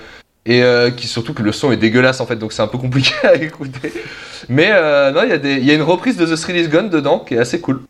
[0.46, 2.78] Et euh, qui surtout que le son est dégueulasse en fait, donc c'est un peu
[2.78, 3.92] compliqué à écouter.
[4.50, 6.58] Mais euh, non, il y, a des- il y a une reprise de The Thrill
[6.58, 7.82] Is Gone dedans qui est assez cool.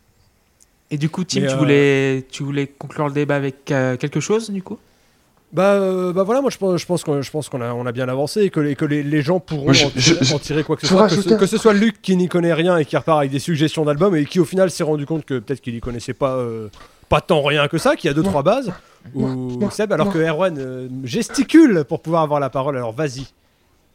[0.91, 4.19] Et du coup, Tim, tu, euh, voulais, tu voulais conclure le débat avec euh, quelque
[4.19, 4.78] chose, du coup?
[5.54, 7.86] Bah, euh, bah voilà, moi je pense, je pense qu'on je pense qu'on a, on
[7.86, 10.34] a bien avancé et que les, que les, les gens pourront je- en, tirer, je-
[10.36, 11.08] en tirer quoi que ce soit.
[11.08, 13.32] Que ce, un- que ce soit Luc qui n'y connaît rien et qui repart avec
[13.32, 16.14] des suggestions d'albums et qui au final s'est rendu compte que peut-être qu'il y connaissait
[16.14, 16.68] pas, euh,
[17.08, 18.74] pas tant rien que ça, qu'il y a deux trois bases.
[19.14, 23.28] Ou Seb, alors que Erwan euh, gesticule pour pouvoir avoir la parole, alors vas-y.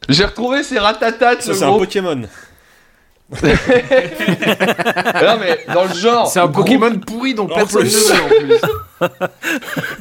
[0.09, 1.76] J'ai retrouvé ces ratatats, c'est un.
[1.78, 2.22] Pokémon.
[5.22, 6.26] non, mais dans le genre.
[6.26, 8.28] C'est un groupe- Pokémon pourri dont personne ne veut en
[9.08, 9.10] plus.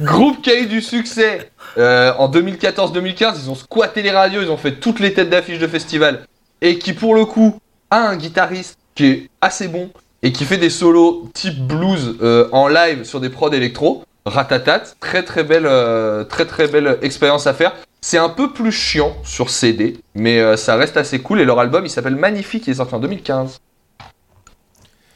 [0.00, 4.50] Groupe qui a eu du succès euh, en 2014-2015, ils ont squatté les radios, ils
[4.50, 6.26] ont fait toutes les têtes d'affiche de festival.
[6.60, 7.58] Et qui, pour le coup,
[7.90, 9.90] a un guitariste qui est assez bon
[10.22, 14.04] et qui fait des solos type blues euh, en live sur des prods électro.
[14.26, 17.74] Ratatat, très très belle, euh, très très belle expérience à faire.
[18.02, 21.40] C'est un peu plus chiant sur CD, mais euh, ça reste assez cool.
[21.40, 23.60] Et leur album, il s'appelle Magnifique, il est sorti en 2015.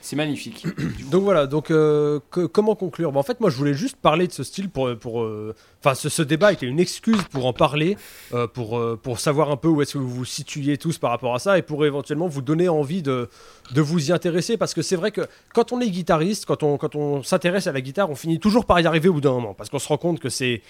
[0.05, 0.67] C'est magnifique.
[1.11, 2.21] Donc voilà, donc euh,
[2.53, 3.11] comment conclure?
[3.11, 4.95] Bah, En fait, moi je voulais juste parler de ce style pour.
[4.99, 7.97] pour euh, Enfin, ce, débat était une excuse pour en parler,
[8.33, 11.11] euh, pour, euh, pour savoir un peu où est-ce que vous vous situiez tous par
[11.11, 13.29] rapport à ça et pour éventuellement vous donner envie de,
[13.73, 14.57] de vous y intéresser.
[14.59, 15.23] Parce que c'est vrai que
[15.55, 18.67] quand on est guitariste, quand on, quand on s'intéresse à la guitare, on finit toujours
[18.67, 19.55] par y arriver au bout d'un moment.
[19.55, 20.61] Parce qu'on se rend compte que c'est.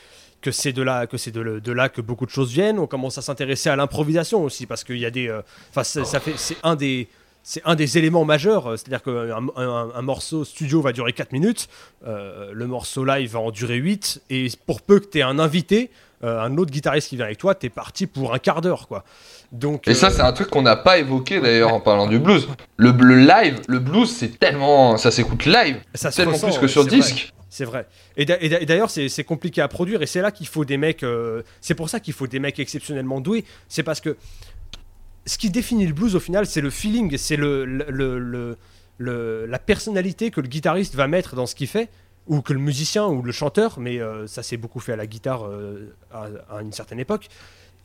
[0.42, 2.78] Que c'est de là que c'est de, de là que beaucoup de choses viennent.
[2.78, 5.28] On commence à s'intéresser à l'improvisation aussi parce qu'il y a des.
[5.28, 7.08] euh, Enfin, ça fait c'est un des
[7.46, 11.30] c'est un des éléments majeurs, euh, c'est-à-dire qu'un un, un morceau studio va durer 4
[11.32, 11.68] minutes,
[12.06, 15.38] euh, le morceau live va en durer 8, et pour peu que tu aies un
[15.38, 15.90] invité,
[16.24, 18.88] euh, un autre guitariste qui vient avec toi, tu es parti pour un quart d'heure.
[18.88, 19.04] quoi.
[19.52, 22.48] Donc, Et ça, c'est un truc qu'on n'a pas évoqué d'ailleurs en parlant du blues.
[22.78, 24.96] Le, le live, le blues, c'est tellement.
[24.96, 27.32] Ça s'écoute live, ça tellement ressent, plus que sur disque.
[27.50, 27.86] C'est vrai.
[28.16, 30.64] Et d'a- et d'a- et d'ailleurs, c'est compliqué à produire, et c'est là qu'il faut
[30.64, 31.04] des mecs.
[31.60, 33.44] c'est pour ça qu'il faut des mecs exceptionnellement doués.
[33.68, 34.16] C'est parce que
[35.26, 38.56] ce qui définit le blues au final, c'est le feeling, c'est le,
[38.98, 41.88] la personnalité que le guitariste va mettre dans ce qu'il fait,
[42.26, 45.06] ou que le musicien ou le chanteur, mais euh, ça s'est beaucoup fait à la
[45.06, 47.28] guitare euh, à, une certaine époque.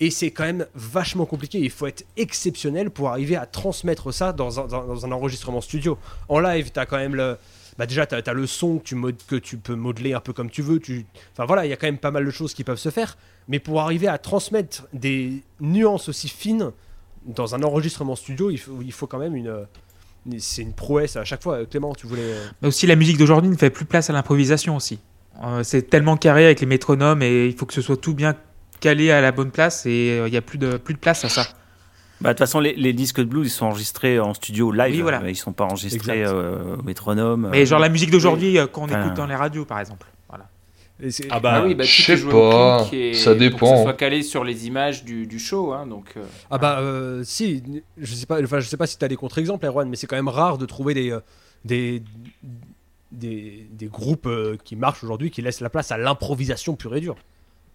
[0.02, 1.60] Et c'est quand même vachement compliqué.
[1.60, 5.98] Il faut être exceptionnel pour arriver à transmettre ça dans un, enregistrement studio.
[6.30, 7.38] En live, tu as quand même le.
[7.78, 10.80] Bah déjà, tu as, le son que tu, peux modeler un peu comme tu veux.
[11.34, 13.18] Enfin voilà, il y a quand même pas mal de choses qui peuvent se faire.
[13.50, 16.72] Mais pour arriver à transmettre des nuances aussi fines
[17.26, 19.54] dans un enregistrement studio, il faut, il faut quand même une.
[20.38, 21.66] C'est une prouesse à chaque fois.
[21.66, 22.22] Clément, tu voulais.
[22.24, 25.00] euh, Mais aussi, la musique d'aujourd'hui ne fait plus place à l'improvisation aussi.
[25.44, 28.36] Euh, c'est tellement carré avec les métronomes et il faut que ce soit tout bien
[28.82, 31.24] calé à la bonne place et euh, il n'y a plus de, plus de place
[31.24, 31.48] à ça.
[32.20, 34.96] Bah, de toute façon, les, les disques de blues, ils sont enregistrés en studio live.
[34.96, 35.22] Oui, voilà.
[35.22, 37.48] mais Ils sont pas enregistrés euh, au métronome.
[37.50, 40.06] Mais genre la musique d'aujourd'hui euh, qu'on écoute dans les radios par exemple.
[41.30, 43.78] Ah bah, Ah oui, bah, je sais pas, et ça Pour que dépend.
[43.78, 46.14] ça soit calé sur les images du, du show, hein, donc.
[46.18, 47.64] euh, Ah bah euh, si,
[47.98, 50.18] je sais pas, enfin je sais pas si t'as des contre-exemples, Erwan, mais c'est quand
[50.18, 51.20] même rare de trouver des euh,
[51.64, 52.04] des
[53.12, 57.02] des, des groupes euh, qui marchent aujourd'hui qui laissent la place à l'improvisation pure et
[57.02, 57.16] dure.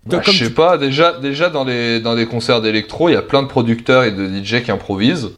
[0.06, 3.16] Bah, je sais tu- pas, déjà, déjà dans, les, dans des concerts d'électro, il y
[3.16, 5.30] a plein de producteurs et de DJ qui improvisent.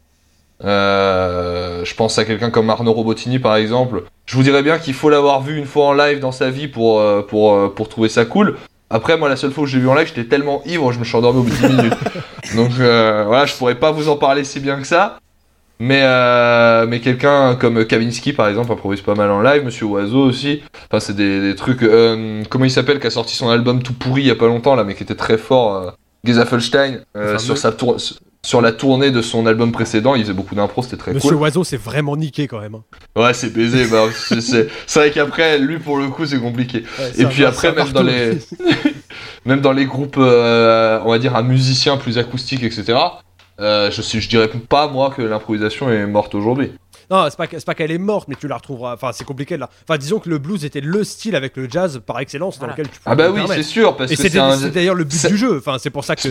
[0.63, 4.03] Euh, je pense à quelqu'un comme Arnaud Robotini par exemple.
[4.25, 6.67] Je vous dirais bien qu'il faut l'avoir vu une fois en live dans sa vie
[6.67, 8.57] pour, euh, pour, euh, pour trouver ça cool.
[8.89, 10.99] Après, moi, la seule fois où je l'ai vu en live, j'étais tellement ivre, je
[10.99, 11.93] me suis endormi au bout de 10 minutes.
[12.55, 15.19] Donc euh, voilà, je pourrais pas vous en parler si bien que ça.
[15.79, 20.23] Mais, euh, mais quelqu'un comme Kavinsky par exemple improvise pas mal en live, Monsieur Oiseau
[20.23, 20.63] aussi.
[20.89, 21.81] Enfin, c'est des, des trucs.
[22.49, 24.73] comment il s'appelle qui a sorti son album tout pourri il y a pas longtemps
[24.75, 25.93] là, mais qui était très fort.
[26.23, 27.97] Gezafelstein euh, sur sa tour-
[28.47, 31.39] sur la tournée de son album précédent, il faisait beaucoup d'impro, c'était très Monsieur cool.
[31.39, 32.75] Oiseau, c'est vraiment niqué quand même.
[32.75, 32.83] hein.
[33.21, 33.85] Ouais, c'est baisé.
[33.87, 36.83] bah, c'est vrai qu'après, lui pour le coup, c'est compliqué.
[36.97, 38.37] Ouais, Et puis après, même dans les,
[39.45, 42.97] même dans les groupes, euh, on va dire un musicien plus acoustique, etc.
[43.59, 46.71] Euh, je, suis- je dirais pas moi que l'improvisation est morte aujourd'hui.
[47.11, 48.93] Non, c'est pas, pas qu'elle est morte, mais tu la retrouveras.
[48.93, 49.69] Enfin, c'est compliqué la.
[49.87, 52.73] Enfin, disons que le blues était le style avec le jazz par excellence Voilà.
[52.75, 54.39] dans lequel tu pouvais Ah bah oui, c'est sûr, parce Et que c'était
[54.71, 55.57] d'ailleurs le but du jeu.
[55.57, 56.29] Enfin, c'est pour ça que.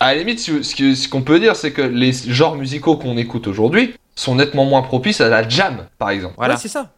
[0.00, 3.94] À la limite, ce, qu'on peut dire, c'est que les genres musicaux qu'on écoute aujourd'hui
[4.14, 6.34] sont nettement moins propices à la jam, par exemple.
[6.36, 6.54] Voilà.
[6.54, 6.92] Ouais, c'est ça.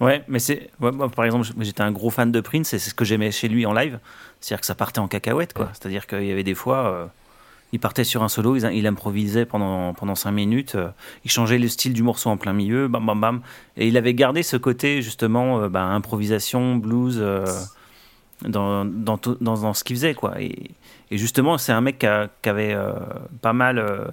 [0.00, 0.70] Ouais, mais c'est.
[0.80, 3.30] ouais, moi, par exemple, j'étais un gros fan de Prince et c'est ce que j'aimais
[3.30, 4.00] chez lui en live.
[4.40, 5.70] C'est-à-dire que ça partait en cacahuète, quoi.
[5.72, 6.86] C'est-à-dire qu'il y avait des fois.
[6.88, 7.06] euh,
[7.74, 10.90] il partait sur un solo, il, il improvisait pendant, pendant 5 minutes, euh,
[11.24, 13.40] il changeait le style du morceau en plein milieu, bam bam bam.
[13.76, 17.44] Et il avait gardé ce côté, justement, euh, bah, improvisation, blues, euh,
[18.42, 20.40] dans, dans, dans, dans ce qu'il faisait, quoi.
[20.40, 20.70] Et,
[21.10, 22.92] et justement, c'est un mec qui, a- qui avait euh,
[23.42, 23.78] pas mal.
[23.78, 24.04] euh,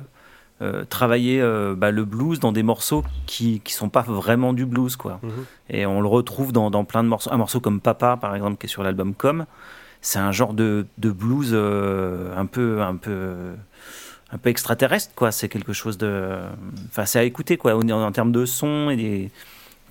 [0.61, 1.41] euh, travaillé
[1.76, 5.45] bah, le blues dans des morceaux qui qui sont pas vraiment du blues quoi Mhm.
[5.72, 7.32] et on le retrouve dans, dans plein de morceaux.
[7.34, 9.47] Un morceau comme Papa, par exemple, qui est sur l'album Com,
[10.01, 13.53] c'est un genre de, de blues un peu un peu
[14.32, 15.32] un peu extraterrestre, quoi.
[15.32, 16.38] C'est quelque chose de,
[16.89, 19.32] enfin, c'est à écouter, quoi, en, en termes de son et des-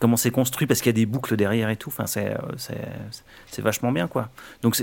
[0.00, 1.90] comment c'est construit, parce qu'il y a des boucles derrière et tout.
[1.90, 2.80] Enfin, c'est euh, c'est
[3.50, 4.28] c'est vachement bien, quoi.
[4.62, 4.76] Donc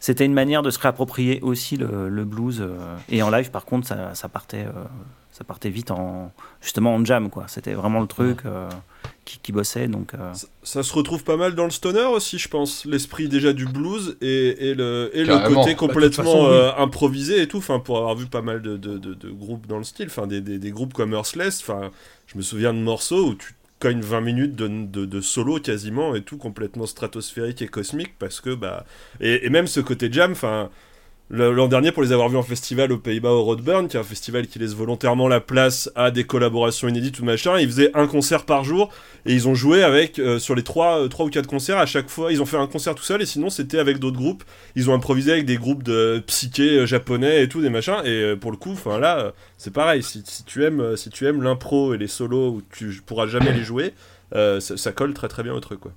[0.00, 2.60] c'était une manière de se réapproprier aussi le, le blues.
[2.60, 2.76] euh,
[3.08, 4.64] et en live, par contre, ça, ça partait.
[4.66, 4.84] euh,
[5.30, 8.68] ça partait vite en justement en jam quoi c'était vraiment le truc euh,
[9.24, 12.38] qui, qui bossait donc euh, Ça, ça se retrouve pas mal dans le stoner aussi,
[12.38, 12.84] je pense.
[12.86, 16.56] L'esprit déjà du blues et, et le, et le côté Bah, complètement oui.
[16.78, 17.58] improvisé et tout.
[17.58, 20.26] Enfin, pour avoir vu pas mal de, de, de- de groupes dans le style, enfin,
[20.26, 21.60] des, des, des groupes comme Earthless.
[21.60, 21.90] Enfin,
[22.26, 26.38] je me souviens de morceaux où tu cognes 20 minutes de, solo quasiment et tout
[26.38, 28.84] complètement stratosphérique et cosmique parce que bah
[29.20, 30.32] et, et même ce côté jam.
[30.32, 30.70] Enfin.
[31.30, 34.04] L'an dernier, pour les avoir vus en festival aux Pays-Bas, au Roadburn, qui est un
[34.04, 38.06] festival qui laisse volontairement la place à des collaborations inédites ou machin, ils faisaient un
[38.06, 38.88] concert par jour
[39.26, 41.84] et ils ont joué avec, euh, sur les trois, euh, trois ou quatre concerts, à
[41.84, 44.42] chaque fois, ils ont fait un concert tout seul et sinon c'était avec d'autres groupes.
[44.74, 48.00] Ils ont improvisé avec des groupes de psyché euh, japonais et tout, des machins.
[48.06, 50.02] Et pour le coup, enfin là, c'est pareil.
[50.02, 53.64] Si, tu aimes, si tu aimes l'impro et les solos où tu pourras jamais les
[53.64, 53.92] jouer,
[54.32, 55.92] ça, ça colle très très bien au truc quoi.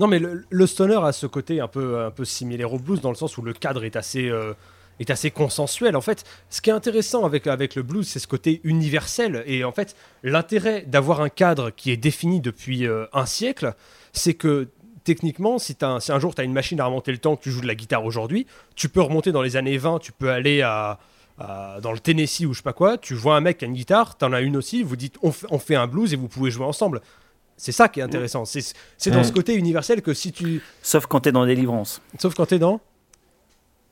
[0.00, 3.10] Non, mais le, stoner a ce côté un peu, un peu similaire au blues dans
[3.10, 4.54] le sens où le cadre est assez, euh,
[4.98, 5.94] est assez consensuel.
[5.94, 9.44] En fait, ce qui est intéressant avec, avec le blues, c'est ce côté universel.
[9.46, 13.74] Et en fait, l'intérêt d'avoir un cadre qui est défini depuis euh, un siècle,
[14.14, 14.68] c'est que
[15.04, 17.36] techniquement, si, t'as un, si un jour tu as une machine à remonter le temps,
[17.36, 18.46] que tu joues de la guitare aujourd'hui,
[18.76, 20.98] tu peux remonter dans les années 20, tu peux aller à,
[21.82, 23.74] dans le Tennessee ou je sais pas quoi, tu vois un mec qui a une
[23.74, 26.50] guitare, t'en as une aussi, vous dites on, on fait un blues et vous pouvez
[26.50, 27.00] jouer ensemble.
[27.62, 28.46] C'est ça qui est intéressant.
[28.46, 28.62] C'est
[28.96, 30.62] c'est dans ce côté universel que si tu.
[30.82, 32.00] Sauf quand t'es dans Délivrance.
[32.18, 32.80] Sauf quand t'es dans.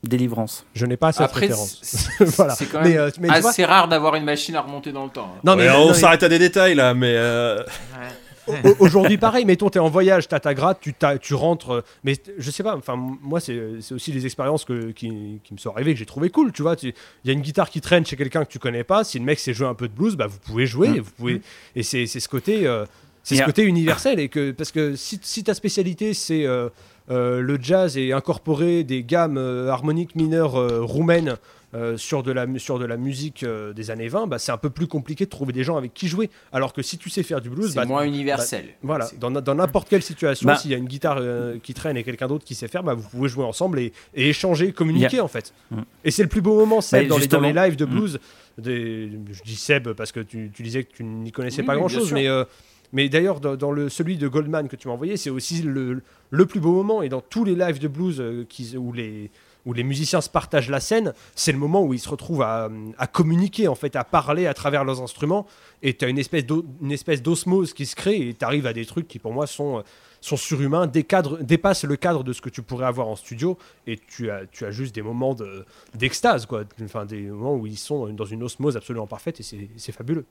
[0.05, 0.65] Délivrance.
[0.75, 1.81] Je n'ai pas cette Après, référence.
[1.83, 2.55] c'est voilà.
[2.55, 4.93] c'est quand Mais, même euh, mais tu vois- assez rare d'avoir une machine à remonter
[4.93, 5.33] dans le temps.
[5.37, 5.41] hein.
[5.45, 7.15] Non, Mais on non, s'arrête à des détails là, mais.
[7.17, 7.63] euh,
[8.65, 11.71] Au- Aujourd'hui, pareil, mettons, t'es en voyage, t'as ta gratte, tu, t'as- tu rentres.
[11.73, 15.53] euh, Mais je sais pas, enfin, moi, c'est c'est aussi les expériences que, qui, qui
[15.53, 16.75] me sont arrivées que j'ai trouvé cool, tu vois.
[16.83, 16.95] Il
[17.27, 19.05] y a une guitare qui traîne chez quelqu'un que tu connais pas.
[19.05, 20.89] Si le mec sait jouer un peu de blues, bah, vous pouvez jouer.
[20.89, 21.01] Mm.
[21.01, 21.43] Vous pouvez,
[21.77, 22.67] et c'est c'est ce côté.
[22.67, 22.87] euh,
[23.29, 26.69] c'est ce côté universel et que parce que si, si ta spécialité c'est euh,
[27.11, 31.37] euh, le jazz et incorporer des gammes euh, harmoniques mineures euh, roumaines
[31.75, 34.57] euh, sur, de la, sur de la musique euh, des années 20, bah, c'est un
[34.57, 36.31] peu plus compliqué de trouver des gens avec qui jouer.
[36.51, 38.69] Alors que si tu sais faire du blues, C'est bah, moins universel.
[38.83, 40.57] voilà, C'est- dans, dans n'importe quelle situation, Bah.
[40.57, 42.95] s'il y a une guitare euh, qui traîne et quelqu'un d'autre qui sait faire, bah,
[42.95, 45.53] vous pouvez jouer ensemble et, et échanger, communiquer en fait.
[45.71, 45.81] Mm.
[46.05, 47.91] Et c'est le plus beau moment, Seb, Bah, dans, les, dans les lives de Mm.
[47.91, 48.19] blues.
[48.57, 51.77] Des, je dis Seb parce que tu, tu disais que tu n'y connaissais Oui, pas
[51.77, 52.15] grand chose, sûr.
[52.15, 52.45] mais, euh,
[52.93, 56.47] mais d'ailleurs, dans, le, celui de Goldman que tu m'as envoyé, c'est aussi le, le
[56.47, 57.03] plus beau moment.
[57.03, 59.31] Et dans tous les lives de blues euh, où les
[59.67, 62.71] où les musiciens se partagent la scène, c'est le moment où ils se retrouvent à,
[62.97, 65.47] à communiquer, en fait, à parler à travers leurs instruments.
[65.83, 69.09] Et tu as une espèce d'osmose qui se crée et tu arrives à des trucs
[69.09, 69.83] qui, pour moi, sont,
[70.23, 73.59] sont surhumains, dépassent le cadre de ce que tu pourrais avoir en studio.
[73.87, 76.63] Et tu as, tu as juste des moments de- d'extase, quoi.
[76.83, 80.25] Enfin, des moments où ils sont dans une osmose absolument parfaite et c'est fabuleux.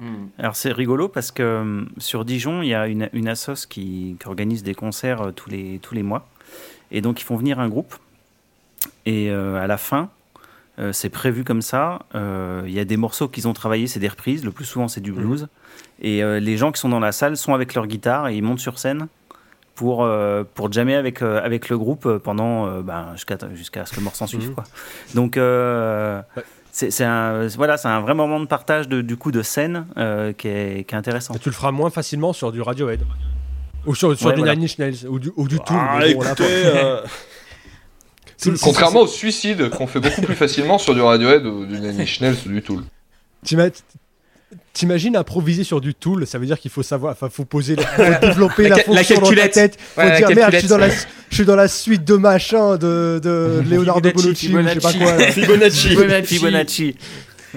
[0.00, 0.28] Hmm.
[0.38, 4.16] Alors c'est rigolo parce que euh, sur Dijon, il y a une, une assoce qui,
[4.18, 6.26] qui organise des concerts euh, tous les, tous les mois.
[6.90, 7.94] Et donc ils font venir un groupe.
[9.04, 10.08] Et euh, à la fin,
[10.78, 12.00] euh, c'est prévu comme ça.
[12.14, 14.42] euh, Il y a des morceaux qu'ils ont travaillés, c'est des reprises.
[14.44, 15.48] Le plus souvent, c'est du blues.
[16.00, 18.42] Et euh, les gens qui sont dans la salle sont avec leur guitare et ils
[18.42, 19.06] montent sur scène
[19.74, 23.92] pour, euh, pour jammer avec, euh, avec le groupe pendant euh, ben, jusqu'à jusqu'à ce
[23.92, 24.52] que le morceau en suive.
[24.54, 24.64] Quoi.
[25.14, 26.42] Donc euh, Ouais.
[26.72, 29.86] C'est c'est un, voilà, c'est un vrai moment de partage de, du coup de scène
[29.96, 31.34] euh, qui, est, qui est intéressant.
[31.34, 33.02] Et tu le feras moins facilement sur du Radiohead.
[33.86, 34.54] Ou sur, sur Ouais, du voilà.
[34.54, 35.76] Nine Inch Nails ou du, ou du Tool.
[35.78, 37.00] Ah, bon, écoutez, euh,
[38.62, 42.20] Contrairement au suicide qu'on fait beaucoup plus facilement sur du Radiohead ou du Nine Inch
[42.20, 42.84] Nails ou du Tool.
[44.72, 47.76] T'ima- T'imagines improviser sur du tool, ça veut dire qu'il faut savoir, enfin, faut poser,
[47.76, 49.78] le- faut développer La la, ca- la fonction dans ta tête.
[49.80, 52.14] Faut Ouais, la dire merde, je suis, dans la, je suis dans la suite de
[52.14, 54.98] machin de, de Leonardo Fibonacci, Bonucci, ou je sais pas Fibonacci.
[54.98, 55.16] quoi.
[55.16, 55.32] là.
[55.32, 55.88] Fibonacci.
[55.88, 56.34] Fibonacci.
[56.36, 56.96] Fibonacci.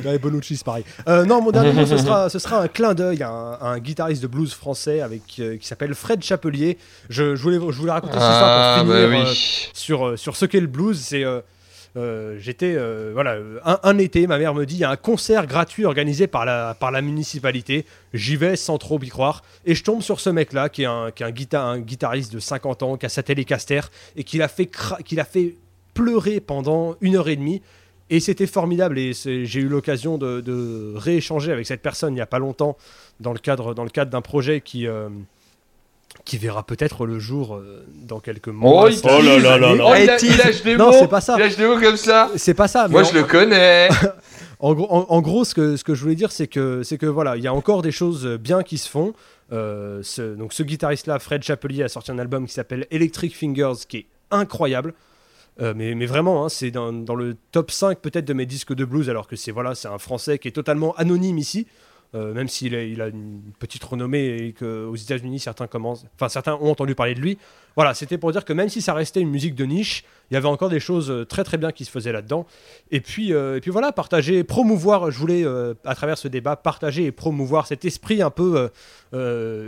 [0.04, 0.84] Ouais, Bonucci, c'est pareil.
[1.08, 3.66] Euh, non, mon dernier mot, ce sera, ce sera un clin d'œil à un, à
[3.74, 6.80] un guitariste de blues français avec, euh, qui s'appelle Fred Chapelier.
[7.10, 9.70] Je, je, voulais, je voulais raconter cette histoire Ah, pour bah finir euh, oui.
[9.74, 11.00] sur, euh, sur ce qu'est le blues.
[11.00, 11.42] C'est euh, euh,
[11.96, 15.46] j'étais euh, voilà euh, un, été, ma mère me dit il y a un concert
[15.46, 17.86] gratuit organisé par la par la municipalité.
[18.14, 20.88] J'y vais sans trop y croire et je tombe sur ce mec là qui est
[20.88, 23.82] un qui est un, guita- un guitariste de 50 ans qui a sa Telecaster
[24.16, 24.70] et qui l'a fait
[25.06, 25.56] qui l'a fait
[25.94, 27.62] pleurer pendant une heure et demie.
[28.10, 32.22] Et c'était formidable et j'ai eu l'occasion de, de rééchanger avec cette personne il n'y
[32.22, 32.78] a pas longtemps
[33.20, 35.10] dans le cadre, dans le cadre d'un projet qui, euh,
[36.26, 38.86] qui verra peut-être le jour euh, dans quelques mois.
[38.86, 39.84] Oh, il- Oh là là là là.
[39.88, 40.06] Oh, il,
[40.38, 40.94] lâche des Non, mots.
[40.98, 41.36] c'est pas ça.
[41.38, 42.30] Il lâche des mots comme ça.
[42.38, 42.86] C'est pas ça.
[42.88, 43.90] mais Moi, en- je le connais.
[44.60, 46.98] En gros, en, en gros, ce que, ce que je voulais dire, c'est que, c'est
[46.98, 49.14] que voilà, il y a encore des choses bien qui se font.
[49.52, 53.74] Euh, ce, donc, ce guitariste-là, Fred Chapelier, a sorti un album qui s'appelle Electric Fingers,
[53.90, 54.94] qui est incroyable.
[55.62, 58.74] Euh, mais, mais vraiment, hein, c'est dans, dans le top 5 peut-être de mes disques
[58.74, 61.68] de blues, alors que c'est voilà, c'est un Français qui est totalement anonyme ici.
[62.16, 65.66] Euh, même s'il a, une petite renommée et qu'aux États-Unis certains
[66.30, 67.40] certains ont entendu parler de lui.
[67.76, 70.38] Voilà, c'était pour dire que même si ça restait une musique de niche, il y
[70.38, 72.46] avait encore des choses euh, très très bien qui se faisaient là-dedans.
[72.92, 76.56] Et puis, euh, et puis voilà, partager, promouvoir, je voulais, euh, à travers ce débat,
[76.56, 78.70] partager et promouvoir cet esprit un peu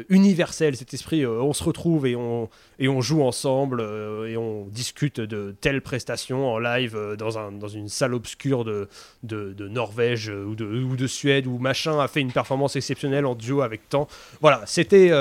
[0.09, 2.49] universel, cet esprit, on se retrouve et on,
[2.79, 3.81] et on joue ensemble
[4.27, 8.89] et on discute de telle prestation en live dans, un, dans une salle obscure de,
[9.21, 13.35] de, Norvège ou de, ou de Suède où machin a fait une performance exceptionnelle en
[13.35, 14.07] duo avec tant.
[14.41, 15.11] Voilà, c'était...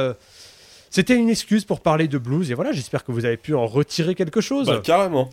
[0.95, 3.66] c'était une excuse pour parler de blues et voilà, j'espère que vous avez pu en
[3.66, 4.68] retirer quelque chose.
[4.68, 5.28] Bah, carrément.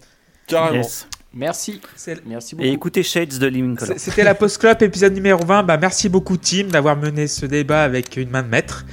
[0.48, 0.78] Carrément.
[0.78, 1.08] Yes.
[1.36, 1.80] Merci.
[2.26, 2.68] Merci beaucoup.
[2.68, 5.62] Et écoutez Shades de Living C'était la Post Club épisode numéro 20.
[5.62, 8.88] Bah, merci beaucoup Tim d'avoir mené ce débat avec une main de maître.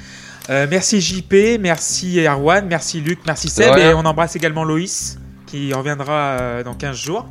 [0.51, 5.73] Euh, merci JP, merci Erwan, merci Luc, merci Seb et on embrasse également Loïs qui
[5.73, 7.27] reviendra euh, dans 15 jours.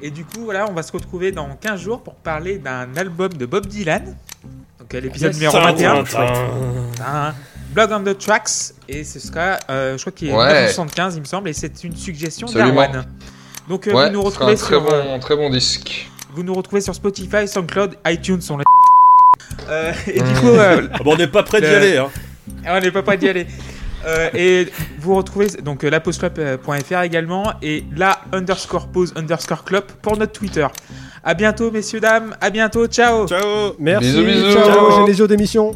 [0.00, 3.34] Et du coup voilà, on va se retrouver dans 15 jours pour parler d'un album
[3.34, 4.16] de Bob Dylan.
[4.78, 7.34] Donc euh, l'épisode numéro 21.
[7.74, 10.46] Blog on the tracks et ce sera euh, je crois qu'il est Ouais.
[10.68, 13.04] 1975 il me semble et c'est une suggestion d'Erwan.
[13.68, 16.08] Donc euh, Ouais, vous nous retrouvez très sur euh, très bon disque.
[16.34, 18.64] vous nous retrouvez sur Spotify, SoundCloud, iTunes sont les
[19.68, 21.96] euh, et du coup euh, Ah bon, on n'est pas prêt d'y Le- aller.
[21.98, 22.10] Hein.
[22.68, 23.46] on n'est pas prêt d'y aller.
[24.06, 24.68] Euh, et
[24.98, 30.66] vous retrouvez donc lapostclub.fr également et la underscore pause underscore club pour notre Twitter.
[31.24, 32.36] À bientôt, messieurs, dames.
[32.38, 32.86] À bientôt.
[32.86, 33.26] Ciao.
[33.26, 34.10] Ciao Merci.
[34.10, 34.52] Bisous, bisous.
[34.52, 35.72] Ciao, Genesio d'émission.